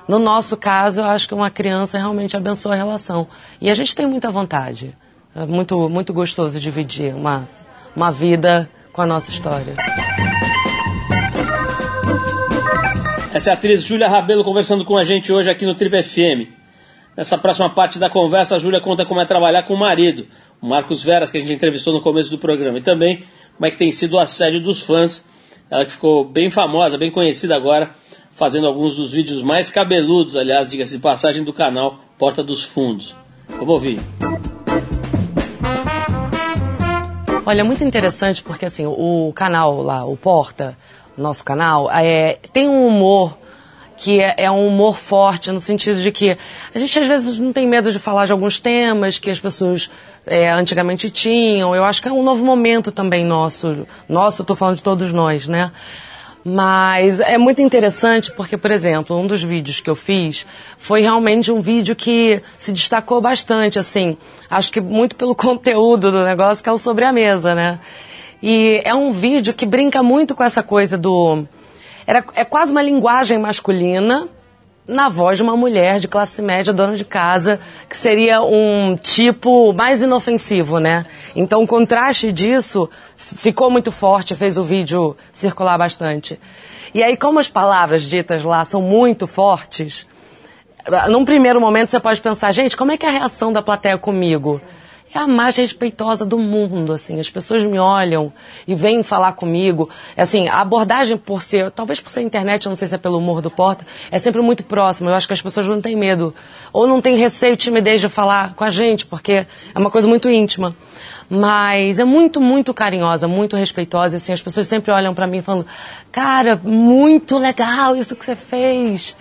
no 0.08 0.20
nosso 0.20 0.58
caso 0.58 1.02
eu 1.02 1.06
acho 1.06 1.28
que 1.28 1.34
uma 1.34 1.50
criança 1.50 1.98
realmente 1.98 2.36
abençoa 2.36 2.74
a 2.74 2.78
relação 2.78 3.28
e 3.62 3.70
a 3.70 3.74
gente 3.74 3.96
tem 3.96 4.06
muita 4.06 4.30
vontade. 4.30 4.94
É 5.38 5.46
muito, 5.46 5.88
muito 5.88 6.14
gostoso 6.14 6.60
dividir 6.60 7.14
uma, 7.14 7.48
uma 7.96 8.12
vida 8.12 8.68
com 8.92 9.04
a 9.04 9.06
nossa 9.06 9.30
história. 9.30 9.76
Essa 13.32 13.52
é 13.52 13.54
a 13.54 13.54
atriz 13.54 13.84
Júlia 13.84 14.08
Rabelo 14.08 14.44
conversando 14.44 14.84
com 14.84 14.98
a 14.98 15.04
gente 15.04 15.32
hoje 15.32 15.48
aqui 15.48 15.64
no 15.64 15.76
Trip 15.76 16.02
FM. 16.02 16.52
Nessa 17.16 17.38
próxima 17.38 17.70
parte 17.70 18.00
da 18.00 18.10
conversa, 18.10 18.56
a 18.56 18.58
Júlia 18.58 18.82
conta 18.82 19.06
como 19.06 19.22
é 19.22 19.26
trabalhar 19.26 19.62
com 19.62 19.76
o 19.76 19.78
marido, 19.78 20.26
o 20.60 20.68
Marcos 20.68 21.04
Veras, 21.04 21.30
que 21.30 21.38
a 21.38 21.42
gente 21.42 21.54
entrevistou 21.54 21.94
no 21.94 22.02
começo 22.02 22.32
do 22.32 22.40
programa, 22.40 22.80
e 22.80 22.82
também 22.82 23.24
como 23.56 23.68
é 23.68 23.70
que 23.70 23.78
tem 23.78 23.92
sido 23.92 24.14
o 24.16 24.20
assédio 24.20 24.60
dos 24.60 24.82
fãs. 24.82 25.24
Ela 25.70 25.86
que 25.86 25.92
ficou 25.92 26.26
bem 26.26 26.50
famosa, 26.50 26.98
bem 26.98 27.12
conhecida 27.12 27.56
agora, 27.56 27.92
fazendo 28.32 28.66
alguns 28.66 28.96
dos 28.96 29.12
vídeos 29.12 29.44
mais 29.44 29.70
cabeludos, 29.70 30.36
aliás, 30.36 30.68
diga-se 30.68 30.94
de 30.94 31.00
passagem, 31.00 31.44
do 31.44 31.54
canal 31.54 32.00
Porta 32.18 32.42
dos 32.42 32.64
Fundos. 32.64 33.16
Vamos 33.48 33.70
ouvir. 33.70 34.00
Olha, 37.48 37.64
muito 37.64 37.82
interessante 37.82 38.44
porque 38.44 38.66
assim, 38.66 38.86
o 38.86 39.32
canal 39.34 39.82
lá, 39.82 40.04
o 40.04 40.18
Porta, 40.18 40.78
nosso 41.18 41.46
canal, 41.46 41.90
é, 41.90 42.40
tem 42.52 42.68
um 42.68 42.86
humor 42.86 43.38
que 43.96 44.20
é, 44.20 44.36
é, 44.38 44.52
um 44.52 44.68
humor 44.68 44.98
forte 44.98 45.50
no 45.50 45.60
sentido 45.62 46.02
de 46.02 46.12
que 46.12 46.38
a 46.76 46.78
gente 46.78 47.00
às 47.00 47.08
vezes 47.08 47.40
não 47.40 47.54
tem 47.54 47.66
medo 47.66 47.90
de 47.90 48.00
falar 48.00 48.26
de 48.26 48.34
alguns 48.34 48.60
temas 48.60 49.18
que 49.18 49.30
as 49.30 49.40
pessoas 49.40 49.90
é, 50.26 50.52
antigamente 50.52 51.10
tinham. 51.10 51.74
Eu 51.74 51.86
acho 51.86 52.02
que 52.02 52.10
é 52.10 52.12
um 52.12 52.22
novo 52.22 52.44
momento 52.44 52.92
também 52.92 53.24
nosso. 53.24 53.88
Nosso, 54.10 54.42
estou 54.42 54.54
falando 54.54 54.76
de 54.76 54.84
todos 54.84 55.14
nós, 55.14 55.48
né? 55.48 55.72
Mas 56.50 57.20
é 57.20 57.38
muito 57.38 57.62
interessante 57.62 58.32
porque, 58.32 58.56
por 58.56 58.72
exemplo, 58.72 59.20
um 59.20 59.28
dos 59.28 59.44
vídeos 59.44 59.82
que 59.82 59.90
eu 59.90 59.98
fiz 59.98 60.48
foi 60.78 61.02
realmente 61.02 61.52
um 61.52 61.60
vídeo 61.60 61.94
que 61.94 62.42
se 62.58 62.72
destacou 62.72 63.20
bastante, 63.20 63.78
assim. 63.78 64.16
Acho 64.50 64.72
que 64.72 64.80
muito 64.80 65.18
pelo 65.18 65.36
conteúdo 65.36 66.10
do 66.10 66.24
negócio, 66.24 66.64
que 66.64 66.70
é 66.70 66.72
o 66.72 66.78
sobre 66.78 67.04
a 67.04 67.12
mesa, 67.12 67.54
né? 67.54 67.82
E 68.42 68.82
é 68.86 68.96
um 68.96 69.12
vídeo 69.12 69.54
que 69.54 69.66
brinca 69.66 70.02
muito 70.02 70.34
com 70.34 70.42
essa 70.42 70.64
coisa 70.64 70.98
do. 70.98 71.44
Era, 72.06 72.24
é 72.34 72.46
quase 72.46 72.72
uma 72.72 72.82
linguagem 72.82 73.38
masculina, 73.38 74.30
na 74.88 75.10
voz 75.10 75.38
de 75.38 75.44
uma 75.44 75.58
mulher 75.58 76.00
de 76.00 76.08
classe 76.08 76.42
média, 76.42 76.72
dona 76.72 76.96
de 76.96 77.04
casa, 77.04 77.60
que 77.90 77.98
seria 77.98 78.42
um 78.42 78.96
tipo 78.96 79.74
mais 79.74 80.02
inofensivo, 80.02 80.80
né? 80.80 81.06
Então 81.36 81.64
o 81.64 81.68
contraste 81.68 82.32
disso 82.32 82.90
ficou 83.16 83.70
muito 83.70 83.92
forte, 83.92 84.36
fez 84.36 84.58
o 84.58 84.64
vídeo 84.64 85.16
circular 85.32 85.78
bastante. 85.78 86.40
E 86.94 87.04
aí, 87.04 87.18
como 87.18 87.40
as 87.40 87.50
palavras 87.50 88.04
ditas 88.04 88.44
lá 88.44 88.64
são 88.64 88.82
muito 88.82 89.28
fortes, 89.28 90.08
num 91.10 91.26
primeiro 91.26 91.60
momento 91.60 91.90
você 91.90 92.00
pode 92.00 92.22
pensar, 92.22 92.52
gente, 92.52 92.78
como 92.78 92.94
é 92.94 92.98
que 92.98 93.06
é 93.06 93.10
a 93.10 93.12
reação 93.12 93.52
da 93.52 93.62
plateia 93.62 93.98
comigo? 93.98 94.62
É 95.14 95.20
a 95.20 95.28
mais 95.28 95.56
respeitosa 95.56 96.26
do 96.26 96.38
mundo, 96.38 96.92
assim. 96.94 97.20
As 97.20 97.30
pessoas 97.30 97.64
me 97.64 97.80
olham 97.80 98.32
e 98.68 98.76
vêm 98.76 99.02
falar 99.04 99.34
comigo. 99.34 99.90
Assim, 100.16 100.48
a 100.48 100.60
abordagem 100.60 101.18
por 101.18 101.42
ser, 101.42 101.72
talvez 101.72 102.00
por 102.00 102.10
ser 102.10 102.22
internet, 102.22 102.66
eu 102.66 102.70
não 102.70 102.76
sei 102.76 102.88
se 102.88 102.96
é 102.96 102.98
pelo 102.98 103.18
humor 103.18 103.42
do 103.42 103.50
Porta, 103.50 103.86
é 104.12 104.20
sempre 104.20 104.42
muito 104.42 104.64
próxima. 104.64 105.10
Eu 105.10 105.16
acho 105.16 105.26
que 105.26 105.34
as 105.34 105.42
pessoas 105.42 105.68
não 105.68 105.82
têm 105.82 105.96
medo. 105.96 106.36
Ou 106.74 106.86
não 106.86 107.00
têm 107.00 107.16
receio, 107.16 107.56
timidez 107.56 108.02
de 108.02 108.10
falar 108.10 108.54
com 108.54 108.64
a 108.64 108.70
gente, 108.70 109.06
porque 109.06 109.46
é 109.74 109.80
uma 109.80 109.90
coisa 109.90 110.08
muito 110.08 110.30
íntima. 110.30 110.76
Mas 111.30 112.00
é 112.00 112.06
muito, 112.06 112.40
muito 112.40 112.74
carinhosa, 112.74 113.28
muito 113.28 113.56
respeitosa. 113.56 114.18
Assim, 114.18 114.34
as 114.34 114.42
pessoas 114.42 114.68
sempre 114.68 114.92
olham 114.92 115.14
para 115.14 115.28
mim 115.28 115.42
falando, 115.42 115.66
cara, 116.12 116.60
muito 116.64 117.38
legal 117.38 117.96
isso 117.96 118.16
que 118.16 118.26
você 118.26 118.36
fez. 118.36 119.16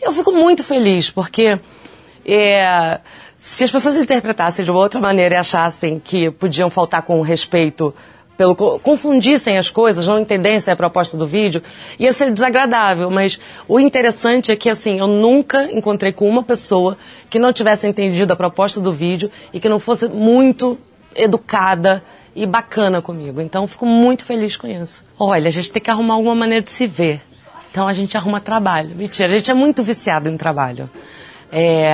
Eu 0.00 0.12
fico 0.12 0.32
muito 0.32 0.64
feliz, 0.64 1.10
porque 1.10 1.58
é, 2.24 3.00
se 3.44 3.64
as 3.64 3.70
pessoas 3.70 3.96
interpretassem 3.96 4.64
de 4.64 4.70
uma 4.70 4.80
outra 4.80 5.00
maneira 5.00 5.34
e 5.34 5.38
achassem 5.38 5.98
que 5.98 6.30
podiam 6.30 6.70
faltar 6.70 7.02
com 7.02 7.20
respeito, 7.20 7.92
pelo 8.36 8.54
confundissem 8.54 9.58
as 9.58 9.68
coisas, 9.68 10.06
não 10.06 10.18
entendessem 10.18 10.72
a 10.72 10.76
proposta 10.76 11.16
do 11.16 11.26
vídeo, 11.26 11.62
ia 11.98 12.12
ser 12.12 12.30
desagradável. 12.30 13.10
Mas 13.10 13.38
o 13.68 13.78
interessante 13.78 14.50
é 14.50 14.56
que 14.56 14.70
assim, 14.70 14.98
eu 15.00 15.06
nunca 15.06 15.70
encontrei 15.70 16.12
com 16.12 16.26
uma 16.28 16.42
pessoa 16.42 16.96
que 17.28 17.38
não 17.38 17.52
tivesse 17.52 17.86
entendido 17.86 18.32
a 18.32 18.36
proposta 18.36 18.80
do 18.80 18.92
vídeo 18.92 19.30
e 19.52 19.60
que 19.60 19.68
não 19.68 19.78
fosse 19.78 20.08
muito 20.08 20.78
educada 21.14 22.02
e 22.34 22.46
bacana 22.46 23.02
comigo. 23.02 23.40
Então, 23.40 23.66
fico 23.66 23.84
muito 23.84 24.24
feliz 24.24 24.56
com 24.56 24.66
isso. 24.66 25.04
Olha, 25.18 25.48
a 25.48 25.52
gente 25.52 25.70
tem 25.70 25.82
que 25.82 25.90
arrumar 25.90 26.14
alguma 26.14 26.34
maneira 26.34 26.64
de 26.64 26.70
se 26.70 26.86
ver. 26.86 27.20
Então, 27.70 27.86
a 27.86 27.92
gente 27.92 28.16
arruma 28.16 28.40
trabalho. 28.40 28.94
Mentira, 28.96 29.28
a 29.32 29.36
gente 29.36 29.50
é 29.50 29.54
muito 29.54 29.82
viciado 29.82 30.28
em 30.28 30.36
trabalho. 30.38 30.88
É... 31.50 31.92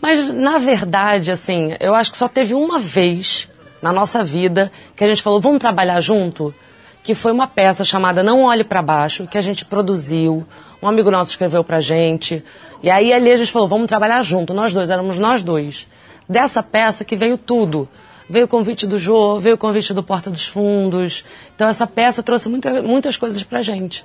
Mas, 0.00 0.30
na 0.30 0.58
verdade, 0.58 1.30
assim, 1.30 1.74
eu 1.80 1.94
acho 1.94 2.12
que 2.12 2.18
só 2.18 2.28
teve 2.28 2.54
uma 2.54 2.78
vez 2.78 3.48
na 3.82 3.92
nossa 3.92 4.22
vida 4.22 4.70
que 4.96 5.04
a 5.04 5.08
gente 5.08 5.22
falou, 5.22 5.40
vamos 5.40 5.58
trabalhar 5.58 6.00
junto? 6.00 6.54
Que 7.02 7.14
foi 7.14 7.32
uma 7.32 7.46
peça 7.46 7.84
chamada 7.84 8.22
Não 8.22 8.42
Olhe 8.42 8.64
para 8.64 8.82
Baixo, 8.82 9.26
que 9.26 9.38
a 9.38 9.40
gente 9.40 9.64
produziu. 9.64 10.46
Um 10.82 10.88
amigo 10.88 11.10
nosso 11.10 11.30
escreveu 11.30 11.64
pra 11.64 11.80
gente. 11.80 12.44
E 12.82 12.90
aí 12.90 13.12
ali 13.12 13.30
a 13.30 13.36
gente 13.36 13.50
falou, 13.50 13.66
vamos 13.66 13.86
trabalhar 13.86 14.22
junto. 14.22 14.54
Nós 14.54 14.72
dois, 14.72 14.90
éramos 14.90 15.18
nós 15.18 15.42
dois. 15.42 15.88
Dessa 16.28 16.62
peça 16.62 17.04
que 17.04 17.16
veio 17.16 17.38
tudo. 17.38 17.88
Veio 18.28 18.44
o 18.44 18.48
convite 18.48 18.86
do 18.86 18.98
Jô, 18.98 19.38
veio 19.40 19.54
o 19.54 19.58
convite 19.58 19.94
do 19.94 20.02
Porta 20.02 20.30
dos 20.30 20.46
Fundos. 20.46 21.24
Então 21.54 21.66
essa 21.66 21.86
peça 21.86 22.22
trouxe 22.22 22.48
muita, 22.48 22.82
muitas 22.82 23.16
coisas 23.16 23.42
pra 23.42 23.62
gente. 23.62 24.04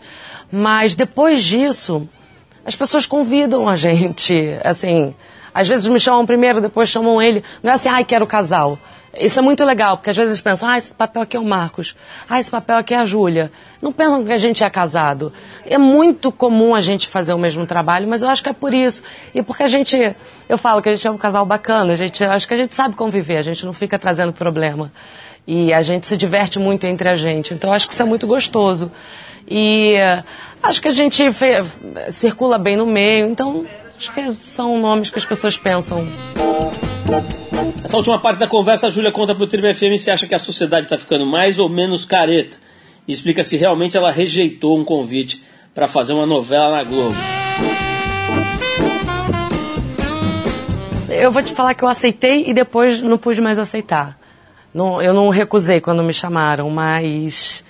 Mas 0.49 0.95
depois 0.95 1.43
disso, 1.43 2.07
as 2.65 2.75
pessoas 2.75 3.05
convidam 3.05 3.67
a 3.67 3.75
gente, 3.75 4.57
assim, 4.63 5.13
às 5.53 5.67
vezes 5.67 5.87
me 5.87 5.99
chamam 5.99 6.25
primeiro, 6.25 6.59
depois 6.59 6.89
chamam 6.89 7.21
ele. 7.21 7.43
Não 7.61 7.71
é 7.71 7.75
assim, 7.75 7.89
ai, 7.89 8.03
quero 8.03 8.25
casal. 8.25 8.79
Isso 9.19 9.39
é 9.39 9.43
muito 9.43 9.63
legal, 9.63 9.95
porque 9.95 10.09
às 10.09 10.17
vezes 10.17 10.41
pensam, 10.41 10.67
ah, 10.67 10.75
esse 10.75 10.91
papel 10.91 11.21
aqui 11.21 11.37
é 11.37 11.39
o 11.39 11.45
Marcos, 11.45 11.95
ah, 12.27 12.39
esse 12.39 12.49
papel 12.49 12.77
aqui 12.77 12.95
é 12.95 12.97
a 12.97 13.05
Júlia. 13.05 13.51
Não 13.79 13.93
pensam 13.93 14.25
que 14.25 14.31
a 14.31 14.37
gente 14.37 14.63
é 14.63 14.69
casado. 14.71 15.31
É 15.67 15.77
muito 15.77 16.31
comum 16.31 16.73
a 16.73 16.81
gente 16.81 17.07
fazer 17.07 17.31
o 17.31 17.37
mesmo 17.37 17.63
trabalho, 17.67 18.07
mas 18.07 18.23
eu 18.23 18.29
acho 18.29 18.41
que 18.41 18.49
é 18.49 18.53
por 18.53 18.73
isso. 18.73 19.03
E 19.35 19.43
porque 19.43 19.61
a 19.61 19.67
gente, 19.67 20.15
eu 20.49 20.57
falo 20.57 20.81
que 20.81 20.89
a 20.89 20.95
gente 20.95 21.07
é 21.07 21.11
um 21.11 21.17
casal 21.17 21.45
bacana, 21.45 21.93
a 21.93 21.95
gente, 21.95 22.23
acho 22.23 22.47
que 22.47 22.55
a 22.55 22.57
gente 22.57 22.73
sabe 22.73 22.95
conviver, 22.95 23.37
a 23.37 23.43
gente 23.43 23.63
não 23.67 23.73
fica 23.73 23.99
trazendo 23.99 24.33
problema. 24.33 24.91
E 25.45 25.71
a 25.71 25.83
gente 25.83 26.07
se 26.07 26.17
diverte 26.17 26.57
muito 26.57 26.87
entre 26.87 27.07
a 27.07 27.15
gente. 27.15 27.53
Então 27.53 27.71
acho 27.71 27.85
que 27.85 27.93
isso 27.93 28.01
é 28.01 28.05
muito 28.05 28.25
gostoso. 28.25 28.91
E 29.47 29.95
uh, 29.97 30.23
acho 30.63 30.81
que 30.81 30.87
a 30.87 30.91
gente 30.91 31.23
circula 32.09 32.57
bem 32.57 32.75
no 32.75 32.87
meio, 32.87 33.27
então 33.27 33.63
acho 33.97 34.11
que 34.13 34.33
são 34.45 34.79
nomes 34.79 35.09
que 35.09 35.19
as 35.19 35.25
pessoas 35.25 35.57
pensam. 35.57 36.07
Essa 37.83 37.97
última 37.97 38.19
parte 38.19 38.39
da 38.39 38.47
conversa, 38.47 38.87
a 38.87 38.89
Júlia 38.89 39.11
conta 39.11 39.35
pro 39.35 39.47
Tribo 39.47 39.71
FM 39.73 39.97
se 39.97 40.09
acha 40.09 40.25
que 40.25 40.33
a 40.33 40.39
sociedade 40.39 40.85
está 40.85 40.97
ficando 40.97 41.25
mais 41.25 41.59
ou 41.59 41.69
menos 41.69 42.05
careta. 42.05 42.57
E 43.07 43.11
explica 43.11 43.43
se 43.43 43.57
realmente 43.57 43.97
ela 43.97 44.11
rejeitou 44.11 44.77
um 44.77 44.83
convite 44.83 45.43
para 45.73 45.87
fazer 45.87 46.13
uma 46.13 46.25
novela 46.25 46.77
na 46.77 46.83
Globo. 46.83 47.15
Eu 51.09 51.31
vou 51.31 51.43
te 51.43 51.53
falar 51.53 51.73
que 51.73 51.83
eu 51.83 51.87
aceitei 51.87 52.49
e 52.49 52.53
depois 52.53 53.01
não 53.01 53.17
pude 53.17 53.39
mais 53.39 53.59
aceitar. 53.59 54.17
Não, 54.73 55.01
eu 55.01 55.13
não 55.13 55.29
recusei 55.29 55.79
quando 55.79 56.01
me 56.01 56.13
chamaram, 56.13 56.69
mas 56.69 57.62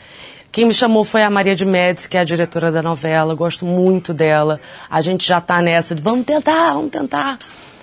quem 0.54 0.66
me 0.66 0.74
chamou 0.74 1.04
foi 1.04 1.24
a 1.24 1.32
Maria 1.32 1.56
de 1.56 1.66
Médici, 1.66 2.08
que 2.08 2.16
é 2.16 2.20
a 2.20 2.24
diretora 2.24 2.72
da 2.72 2.80
novela. 2.80 3.34
Eu 3.34 3.36
gosto 3.36 3.66
muito 3.66 4.14
dela. 4.14 4.62
A 4.88 5.02
gente 5.02 5.28
já 5.28 5.40
está 5.40 5.60
nessa 5.64 5.96
de 5.96 6.02
vamos 6.04 6.28
tentar, 6.28 6.74
vamos 6.74 6.92
tentar. 6.92 7.40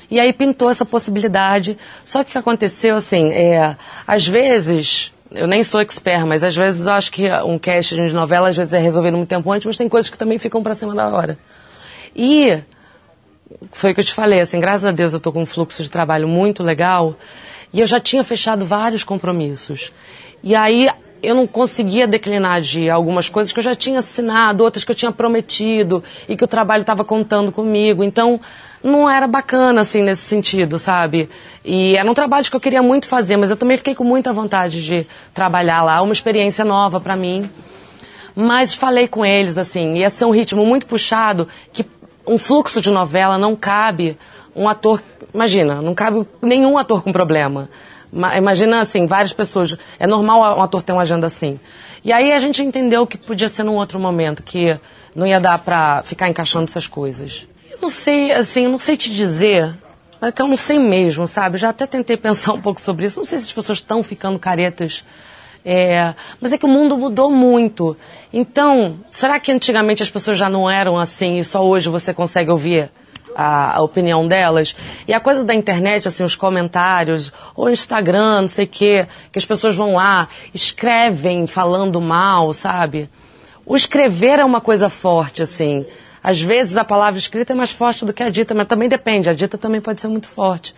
E 0.09 0.21
aí 0.21 0.33
pintou 0.33 0.71
essa 0.71 0.85
possibilidade. 0.85 1.77
Só 2.05 2.23
que 2.23 2.31
o 2.31 2.33
que 2.33 2.39
aconteceu, 2.39 2.95
assim, 2.95 3.33
é, 3.33 3.75
às 4.07 4.25
vezes, 4.25 5.12
eu 5.33 5.49
nem 5.49 5.64
sou 5.64 5.81
expert, 5.81 6.25
mas 6.25 6.45
às 6.45 6.55
vezes 6.55 6.87
eu 6.87 6.93
acho 6.93 7.11
que 7.11 7.29
um 7.45 7.59
casting 7.59 8.07
de 8.07 8.14
novela 8.14 8.51
às 8.51 8.57
vezes 8.57 8.73
é 8.73 8.79
resolvido 8.79 9.16
muito 9.16 9.29
tempo 9.29 9.51
antes, 9.51 9.66
mas 9.66 9.77
tem 9.77 9.89
coisas 9.89 10.09
que 10.09 10.16
também 10.16 10.39
ficam 10.39 10.62
para 10.62 10.73
cima 10.73 10.95
da 10.95 11.09
hora. 11.09 11.37
E 12.14 12.62
foi 13.73 13.91
o 13.91 13.95
que 13.95 14.01
eu 14.01 14.05
te 14.05 14.14
falei, 14.14 14.39
assim, 14.39 14.61
graças 14.61 14.85
a 14.85 14.93
Deus 14.93 15.12
eu 15.12 15.16
estou 15.16 15.33
com 15.33 15.43
um 15.43 15.47
fluxo 15.47 15.83
de 15.83 15.91
trabalho 15.91 16.29
muito 16.29 16.62
legal 16.62 17.16
e 17.73 17.81
eu 17.81 17.87
já 17.87 17.99
tinha 17.99 18.23
fechado 18.23 18.64
vários 18.64 19.03
compromissos. 19.03 19.91
E 20.41 20.55
aí 20.55 20.89
eu 21.23 21.35
não 21.35 21.47
conseguia 21.47 22.07
declinar 22.07 22.61
de 22.61 22.89
algumas 22.89 23.29
coisas 23.29 23.53
que 23.53 23.59
eu 23.59 23.62
já 23.64 23.75
tinha 23.75 23.99
assinado, 23.99 24.64
outras 24.64 24.85
que 24.85 24.91
eu 24.91 24.95
tinha 24.95 25.12
prometido 25.12 26.03
e 26.29 26.37
que 26.37 26.45
o 26.45 26.49
trabalho 26.49 26.81
estava 26.81 27.05
contando 27.05 27.53
comigo. 27.53 28.03
Então, 28.03 28.41
não 28.83 29.09
era 29.09 29.27
bacana, 29.27 29.83
assim, 29.83 30.03
nesse 30.03 30.23
sentido, 30.23 30.79
sabe? 30.79 31.29
E 31.64 31.97
era 31.97 32.11
um 32.11 32.14
trabalho 32.14 32.45
que 32.49 32.57
eu 32.57 32.61
queria 32.61 32.83
muito 32.83 33.09
fazer, 33.09 33.37
mas 33.37 33.51
eu 33.51 33.57
também 33.57 33.77
fiquei 33.77 33.95
com 33.95 34.05
muita 34.05 34.33
vontade 34.33 34.83
de 34.85 35.07
trabalhar 35.35 35.83
lá, 35.83 36.01
uma 36.01 36.12
experiência 36.12 36.64
nova 36.64 37.01
para 37.01 37.16
mim. 37.16 37.51
Mas 38.35 38.75
falei 38.75 39.07
com 39.07 39.25
eles, 39.25 39.59
assim, 39.59 39.95
ia 39.95 40.09
ser 40.09 40.25
um 40.25 40.31
ritmo 40.31 40.64
muito 40.64 40.87
puxado, 40.87 41.47
que 41.73 41.85
um 42.27 42.39
fluxo 42.39 42.81
de 42.81 42.91
novela 42.91 43.37
não 43.37 43.55
cabe 43.55 44.16
um 44.55 44.68
ator, 44.68 45.03
imagina, 45.35 45.83
não 45.83 45.95
cabe 45.95 46.27
nenhum 46.41 46.79
ator 46.79 47.03
com 47.03 47.12
problema. 47.12 47.68
Imagina, 48.13 48.81
assim, 48.81 49.07
várias 49.07 49.33
pessoas. 49.33 49.77
É 49.99 50.07
normal 50.07 50.59
um 50.59 50.63
ator 50.63 50.83
ter 50.83 50.93
uma 50.93 51.03
agenda 51.03 51.27
assim. 51.27 51.59
E 52.05 52.13
aí 52.13 52.33
a 52.33 52.39
gente 52.39 52.63
entendeu 52.63 53.07
que 53.07 53.17
podia 53.19 53.49
ser 53.49 53.63
num 53.63 53.75
outro 53.75 54.01
momento, 54.01 54.43
que 54.43 54.79
não 55.15 55.27
ia 55.27 55.39
dar 55.39 55.59
pra 55.59 56.03
ficar 56.03 56.29
encaixando 56.29 56.65
essas 56.65 56.87
coisas. 56.87 57.47
Eu 57.71 57.79
não 57.81 57.89
sei, 57.89 58.33
assim, 58.33 58.65
eu 58.65 58.71
não 58.71 58.79
sei 58.79 58.97
te 58.97 59.11
dizer. 59.11 59.75
É 60.23 60.31
que 60.31 60.43
eu 60.43 60.49
não 60.49 60.57
sei 60.57 60.79
mesmo, 60.79 61.27
sabe? 61.27 61.57
Já 61.57 61.71
até 61.71 61.87
tentei 61.87 62.17
pensar 62.19 62.53
um 62.53 62.61
pouco 62.61 62.81
sobre 62.81 63.07
isso. 63.07 63.19
Não 63.19 63.25
sei 63.25 63.39
se 63.39 63.47
as 63.47 63.53
pessoas 63.53 63.79
estão 63.79 64.03
ficando 64.03 64.39
caretas. 64.39 65.05
É, 65.65 66.15
mas 66.41 66.53
é 66.53 66.59
que 66.59 66.65
o 66.65 66.69
mundo 66.69 66.97
mudou 66.97 67.31
muito. 67.31 67.97
Então, 68.33 68.99
será 69.07 69.39
que 69.39 69.53
antigamente 69.53 70.03
as 70.03 70.11
pessoas 70.11 70.39
já 70.39 70.49
não 70.49 70.71
eram 70.71 70.99
assim 70.99 71.39
e 71.39 71.45
só 71.45 71.65
hoje 71.65 71.89
você 71.91 72.15
consegue 72.15 72.51
ouvir 72.51 72.91
a, 73.35 73.76
a, 73.76 73.83
opinião 73.83 74.26
delas. 74.26 74.74
E 75.07 75.12
a 75.12 75.20
coisa 75.20 75.45
da 75.45 75.55
internet, 75.55 76.09
assim, 76.09 76.22
os 76.22 76.35
comentários, 76.35 77.33
ou 77.55 77.70
Instagram, 77.70 78.43
não 78.43 78.49
sei 78.49 78.64
o 78.64 78.68
quê, 78.68 79.07
que 79.33 79.39
as 79.39 79.45
pessoas 79.45 79.76
vão 79.76 79.95
lá, 79.95 80.28
escrevem 80.55 81.47
falando 81.47 82.01
mal, 82.01 82.53
sabe? 82.53 83.09
O 83.64 83.76
escrever 83.76 84.39
é 84.39 84.45
uma 84.45 84.61
coisa 84.61 84.89
forte, 84.89 85.43
assim. 85.43 85.87
Às 86.22 86.41
vezes 86.41 86.76
a 86.76 86.85
palavra 86.85 87.18
escrita 87.18 87.53
é 87.53 87.57
mais 87.57 87.70
forte 87.70 88.05
do 88.05 88.12
que 88.12 88.22
a 88.22 88.28
dita, 88.28 88.55
mas 88.55 88.66
também 88.66 88.89
depende, 88.89 89.31
a 89.31 89.33
dita 89.33 89.57
também 89.57 89.81
pode 89.81 90.01
ser 90.01 90.09
muito 90.09 90.28
forte. 90.28 90.74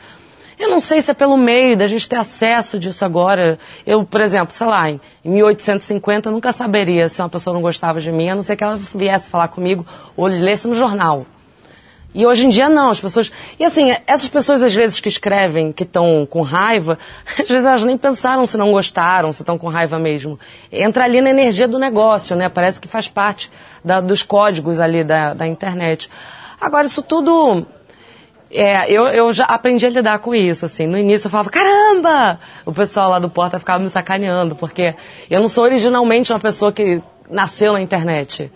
Eu 0.59 0.71
não 0.71 0.79
sei 0.79 1.01
se 1.01 1.11
é 1.11 1.15
pelo 1.15 1.37
meio 1.37 1.77
da 1.77 1.87
gente 1.87 2.09
ter 2.09 2.17
acesso 2.17 2.79
disso 2.79 3.05
agora. 3.05 3.59
Eu, 3.87 4.05
por 4.05 4.21
exemplo, 4.21 4.53
sei 4.53 4.67
lá, 4.67 4.91
em 4.91 5.01
1850 5.25 6.29
eu 6.29 6.33
nunca 6.33 6.53
saberia 6.53 7.09
se 7.09 7.21
uma 7.21 7.29
pessoa 7.29 7.53
não 7.53 7.61
gostava 7.61 8.01
de 8.01 8.13
mim, 8.13 8.29
a 8.29 8.35
não 8.35 8.43
ser 8.43 8.55
que 8.55 8.63
ela 8.63 8.77
viesse 8.77 9.29
falar 9.29 9.49
comigo 9.49 9.85
ou 10.17 10.27
lesse 10.27 10.69
no 10.69 10.75
jornal. 10.75 11.27
E 12.15 12.27
hoje 12.27 12.47
em 12.47 12.51
dia 12.51 12.69
não, 12.69 12.91
as 12.91 13.01
pessoas. 13.01 13.33
E 13.59 13.65
assim, 13.65 13.95
essas 14.07 14.29
pessoas 14.29 14.63
às 14.63 14.75
vezes 14.75 15.01
que 15.01 15.09
escrevem, 15.09 15.73
que 15.73 15.83
estão 15.83 16.27
com 16.27 16.43
raiva, 16.43 16.99
às 17.39 17.49
vezes 17.49 17.65
elas 17.65 17.85
nem 17.85 17.97
pensaram 17.97 18.45
se 18.45 18.57
não 18.57 18.71
gostaram, 18.71 19.33
se 19.33 19.43
estão 19.43 19.57
com 19.57 19.69
raiva 19.69 19.99
mesmo. 19.99 20.39
Entra 20.71 21.05
ali 21.05 21.21
na 21.23 21.31
energia 21.31 21.67
do 21.67 21.79
negócio, 21.79 22.37
né? 22.37 22.49
Parece 22.51 22.81
que 22.81 22.87
faz 22.87 23.09
parte 23.09 23.51
da, 23.83 24.01
dos 24.01 24.23
códigos 24.23 24.79
ali 24.79 25.03
da, 25.03 25.33
da 25.33 25.47
internet. 25.47 26.11
Agora, 26.61 26.87
isso 26.87 27.03
tudo. 27.03 27.67
É, 28.55 28.93
eu, 28.93 29.07
eu 29.07 29.33
já 29.33 29.47
aprendi 29.47 29.87
a 29.87 29.89
lidar 29.91 30.19
com 30.19 30.35
isso, 30.35 30.67
assim. 30.67 30.87
No 30.87 30.99
início 30.99 31.29
eu 31.29 31.31
falava, 31.31 31.49
caramba! 31.49 32.39
O 32.67 32.73
pessoal 32.73 33.09
lá 33.09 33.19
do 33.19 33.31
Porta 33.31 33.59
ficava 33.59 33.83
me 33.83 33.89
sacaneando, 33.89 34.55
porque 34.55 34.95
eu 35.31 35.41
não 35.41 35.49
sou 35.49 35.65
originalmente 35.65 36.31
uma 36.31 36.39
pessoa 36.39 36.71
que 36.71 37.01
nasceu 37.31 37.73
na 37.73 37.81
internet. 37.81 38.53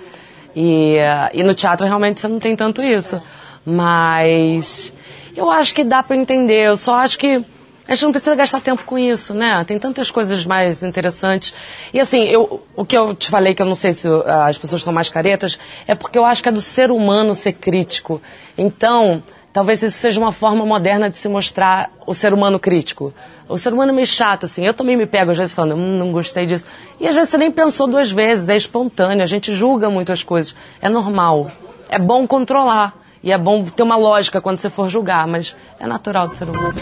E, 0.54 0.96
e 1.32 1.42
no 1.42 1.54
teatro 1.54 1.86
realmente 1.86 2.20
você 2.20 2.28
não 2.28 2.38
tem 2.38 2.54
tanto 2.54 2.82
isso. 2.82 3.20
Mas 3.67 4.93
eu 5.35 5.51
acho 5.51 5.75
que 5.75 5.83
dá 5.83 6.03
para 6.03 6.17
entender. 6.17 6.69
Eu 6.69 6.77
só 6.77 6.95
acho 6.95 7.19
que 7.19 7.45
a 7.89 7.95
gente 7.95 8.05
não 8.05 8.11
precisa 8.11 8.35
gastar 8.35 8.61
tempo 8.61 8.85
com 8.85 8.99
isso, 8.99 9.33
né? 9.33 9.62
Tem 9.64 9.79
tantas 9.79 10.11
coisas 10.11 10.45
mais 10.45 10.83
interessantes. 10.83 11.55
E 11.93 12.01
assim, 12.01 12.25
eu, 12.25 12.62
o 12.75 12.85
que 12.85 12.97
eu 12.97 13.14
te 13.14 13.31
falei, 13.31 13.55
que 13.55 13.62
eu 13.62 13.67
não 13.67 13.77
sei 13.77 13.93
se 13.93 14.09
ah, 14.25 14.47
as 14.47 14.59
pessoas 14.59 14.81
estão 14.81 14.93
mais 14.93 15.09
caretas, 15.09 15.59
é 15.87 15.95
porque 15.95 16.19
eu 16.19 16.25
acho 16.25 16.43
que 16.43 16.49
é 16.49 16.53
do 16.53 16.61
ser 16.62 16.91
humano 16.91 17.35
ser 17.35 17.53
crítico. 17.53 18.21
Então, 18.59 19.23
talvez 19.53 19.83
isso 19.83 19.99
seja 19.99 20.19
uma 20.19 20.33
forma 20.33 20.67
moderna 20.67 21.09
de 21.09 21.17
se 21.17 21.29
mostrar 21.29 21.91
o 22.05 22.12
ser 22.12 22.33
humano 22.35 22.59
crítico. 22.59 23.14
O 23.49 23.57
ser 23.57 23.73
humano 23.73 23.93
é 23.93 23.95
meio 23.95 24.07
chato, 24.07 24.47
assim. 24.47 24.67
Eu 24.67 24.75
também 24.75 24.97
me 24.97 25.07
pego 25.07 25.31
às 25.31 25.39
vezes 25.39 25.55
falando, 25.55 25.79
hum, 25.79 25.97
não 25.97 26.11
gostei 26.11 26.45
disso. 26.45 26.64
E 26.99 27.07
às 27.07 27.14
vezes 27.14 27.31
você 27.31 27.39
nem 27.39 27.53
pensou 27.53 27.87
duas 27.87 28.11
vezes, 28.11 28.49
é 28.49 28.57
espontâneo, 28.57 29.23
a 29.23 29.27
gente 29.27 29.55
julga 29.55 29.89
muito 29.89 30.12
as 30.12 30.25
coisas. 30.25 30.57
É 30.83 30.89
normal. 30.89 31.53
É 31.89 32.01
bom 32.01 32.27
controlar. 32.27 33.05
E 33.27 33.33
é 33.33 33.37
bom 33.37 33.64
ter 33.64 33.83
uma 33.83 33.97
lógica 33.97 34.41
quando 34.41 34.57
você 34.57 34.70
for 34.70 34.89
julgar, 34.89 35.27
mas 35.27 35.57
é 35.81 35.85
natural 35.85 36.29
do 36.29 36.37
ser 36.37 36.45
humano. 36.45 36.72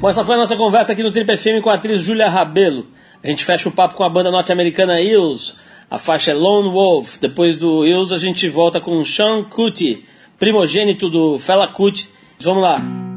Bom, 0.00 0.08
essa 0.08 0.24
foi 0.24 0.34
a 0.34 0.38
nossa 0.38 0.56
conversa 0.56 0.94
aqui 0.94 1.02
no 1.02 1.12
Trip 1.12 1.36
FM 1.36 1.62
com 1.62 1.68
a 1.68 1.74
atriz 1.74 2.00
Julia 2.00 2.26
Rabelo. 2.26 2.86
A 3.22 3.26
gente 3.26 3.44
fecha 3.44 3.68
o 3.68 3.72
papo 3.72 3.96
com 3.96 4.02
a 4.02 4.08
banda 4.08 4.30
norte-americana 4.30 4.98
Hills. 4.98 5.56
A 5.90 5.98
faixa 5.98 6.30
é 6.30 6.34
Lone 6.34 6.70
Wolf. 6.70 7.18
Depois 7.18 7.58
do 7.58 7.84
Hills, 7.84 8.14
a 8.14 8.18
gente 8.18 8.48
volta 8.48 8.80
com 8.80 9.04
Sean 9.04 9.44
Kuti, 9.44 10.06
primogênito 10.38 11.10
do 11.10 11.38
Fela 11.38 11.68
Kuti. 11.68 12.08
Vamos 12.38 12.62
lá. 12.62 13.09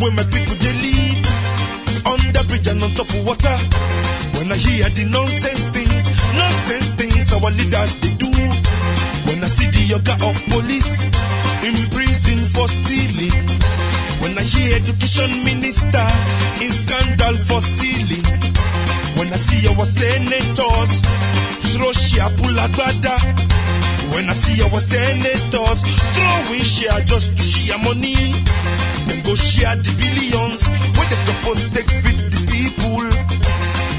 where 0.00 0.12
my 0.12 0.24
people 0.24 0.56
they 0.56 0.74
live. 0.84 1.26
On 2.06 2.20
the 2.32 2.42
bridge 2.48 2.66
and 2.66 2.82
on 2.82 2.90
top 2.94 3.10
of 3.10 3.22
water. 3.26 3.56
When 4.38 4.50
I 4.52 4.56
hear 4.56 4.88
the 4.88 5.04
nonsense 5.04 5.66
things, 5.74 6.04
nonsense 6.34 6.88
things 6.96 7.32
our 7.32 7.50
leaders 7.50 7.94
they 8.00 8.14
do. 8.16 8.30
When 9.28 9.42
I 9.44 9.48
see 9.48 9.68
the 9.70 9.82
yoga 9.92 10.14
of 10.24 10.36
police 10.48 11.04
in 11.66 11.76
prison 11.90 12.38
for 12.54 12.68
stealing. 12.68 13.44
When 14.22 14.38
I 14.38 14.42
hear 14.42 14.76
education 14.76 15.44
minister 15.44 16.06
in 16.62 16.70
scandal 16.72 17.34
for 17.48 17.60
stealing. 17.60 18.26
When 19.18 19.28
I 19.32 19.36
see 19.36 19.66
our 19.68 19.86
senators, 19.86 20.92
Russia 21.76 22.26
pull 22.38 22.56
a 22.56 22.66
Pulagbada. 22.70 23.16
When 24.12 24.28
I 24.28 24.32
see 24.32 24.62
our 24.62 24.80
senators 24.80 25.80
throwing 26.14 26.62
share 26.62 27.00
just 27.04 27.36
to 27.36 27.42
share 27.42 27.78
money. 27.78 28.16
Then 29.06 29.22
go 29.22 29.34
share 29.34 29.76
the 29.76 29.92
billions 30.00 30.66
where 30.96 31.08
they 31.08 31.20
supposed 31.28 31.62
to 31.64 31.68
take 31.72 31.90
feed 32.02 32.18
the 32.32 32.40
people. 32.48 33.04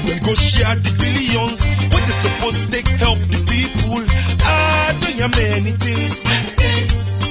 Then 0.06 0.18
go 0.22 0.34
share 0.34 0.74
the 0.76 0.92
billions 0.98 1.62
where 1.90 2.04
they 2.04 2.16
supposed 2.26 2.58
to 2.64 2.70
take 2.70 2.88
help 2.98 3.18
the 3.30 3.40
people. 3.48 4.02
I 4.42 4.96
don't 5.00 5.14
hear 5.14 5.28
many 5.28 5.72
things. 5.78 6.22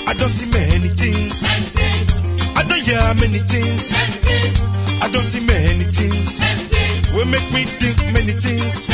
I 0.07 0.13
don't 0.13 0.30
see 0.30 0.49
many 0.49 0.89
things. 0.89 1.43
I 2.55 2.63
don't 2.63 2.82
hear 2.82 3.03
many 3.15 3.39
things. 3.39 3.91
I 5.01 5.07
don't 5.11 5.23
see 5.23 5.45
many 5.45 5.86
things. 5.86 6.39
We 7.13 7.25
make 7.25 7.51
me 7.53 7.63
think 7.65 7.97
many 8.13 8.34
things. 8.34 8.88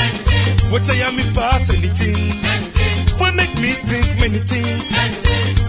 What 0.71 0.89
I 0.89 0.95
am 1.07 1.15
me 1.15 1.23
pass 1.33 1.69
anything. 1.69 2.74
We 3.19 3.31
make 3.31 3.55
me 3.55 3.71
think 3.71 4.07
many 4.19 4.39
things. 4.43 4.91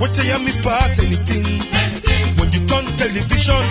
What 0.01 0.18
I 0.18 0.34
am 0.34 0.44
me 0.44 0.53
pass 0.62 0.99
anything. 0.99 1.47
When 2.38 2.49
you 2.53 2.61
turn 2.66 2.84
television 2.99 3.62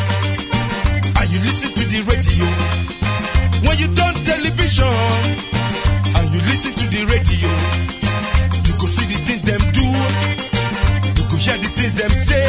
and 1.18 1.28
you 1.32 1.40
listen 1.40 1.72
to 1.76 1.84
the 1.84 2.00
radio. 2.08 2.48
When 3.68 3.78
you 3.80 3.88
turn 3.96 4.16
television 4.24 4.96
and 6.16 6.26
you 6.34 6.40
listen 6.50 6.74
to 6.74 6.86
the 6.88 7.02
radio, 7.12 7.52
you 8.66 8.74
go 8.80 8.86
see 8.88 9.06
the 9.12 9.18
things 9.28 9.42
them 9.44 9.62
do. 9.76 9.86
You 11.18 11.24
go 11.30 11.36
hear 11.36 11.58
the 11.60 11.70
things 11.76 11.94
them 12.00 12.12
say. 12.12 12.48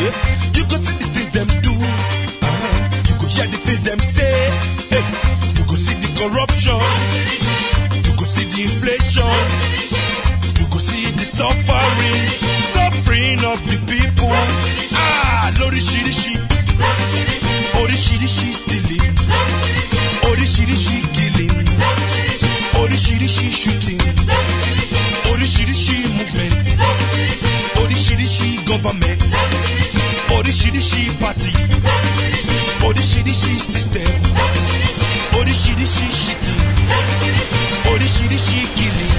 Yeah. 0.00 0.12
You 0.56 0.64
go 0.70 0.76
see 0.80 0.96
the 0.96 1.08
things 1.12 1.30
them 1.36 1.48
do. 1.60 1.74
Uh-huh. 1.76 3.04
You 3.08 3.14
go 3.20 3.26
hear 3.26 3.46
the 3.52 3.58
things 3.66 3.82
them 3.82 3.98
say. 3.98 4.33
Orishirishi 30.64 31.20
party, 31.20 31.52
Orishirishi 32.86 33.60
system, 33.60 34.08
Orishirishi 35.38 36.08
shitting, 36.08 36.62
Orishirishi 37.92 38.64
killing. 38.74 39.12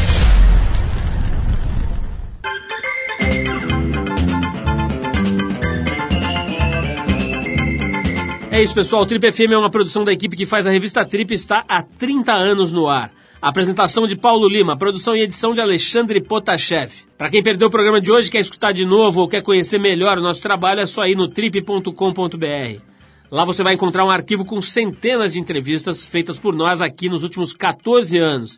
É 8.51 8.63
isso, 8.63 8.73
pessoal. 8.73 9.03
O 9.03 9.05
Trip 9.05 9.31
FM 9.31 9.51
é 9.51 9.57
uma 9.57 9.69
produção 9.69 10.03
da 10.03 10.11
equipe 10.11 10.35
que 10.35 10.47
faz 10.47 10.65
a 10.65 10.71
revista 10.71 11.05
Trip 11.05 11.31
está 11.31 11.63
há 11.69 11.83
30 11.83 12.33
anos 12.33 12.73
no 12.73 12.89
ar. 12.89 13.11
Apresentação 13.41 14.07
de 14.07 14.15
Paulo 14.15 14.47
Lima, 14.47 14.77
produção 14.77 15.15
e 15.15 15.21
edição 15.21 15.53
de 15.53 15.61
Alexandre 15.61 16.21
Potashev. 16.21 16.91
Para 17.17 17.29
quem 17.29 17.43
perdeu 17.43 17.67
o 17.67 17.71
programa 17.71 18.01
de 18.01 18.11
hoje, 18.11 18.31
quer 18.31 18.39
escutar 18.39 18.71
de 18.71 18.85
novo 18.85 19.21
ou 19.21 19.27
quer 19.27 19.43
conhecer 19.43 19.77
melhor 19.77 20.17
o 20.17 20.21
nosso 20.21 20.41
trabalho, 20.41 20.79
é 20.79 20.85
só 20.85 21.05
ir 21.05 21.15
no 21.15 21.27
trip.com.br. 21.27 22.81
Lá 23.29 23.43
você 23.43 23.63
vai 23.63 23.73
encontrar 23.73 24.05
um 24.05 24.09
arquivo 24.09 24.45
com 24.45 24.61
centenas 24.61 25.33
de 25.33 25.39
entrevistas 25.39 26.05
feitas 26.05 26.37
por 26.37 26.55
nós 26.55 26.81
aqui 26.81 27.09
nos 27.09 27.23
últimos 27.23 27.53
14 27.53 28.17
anos. 28.17 28.57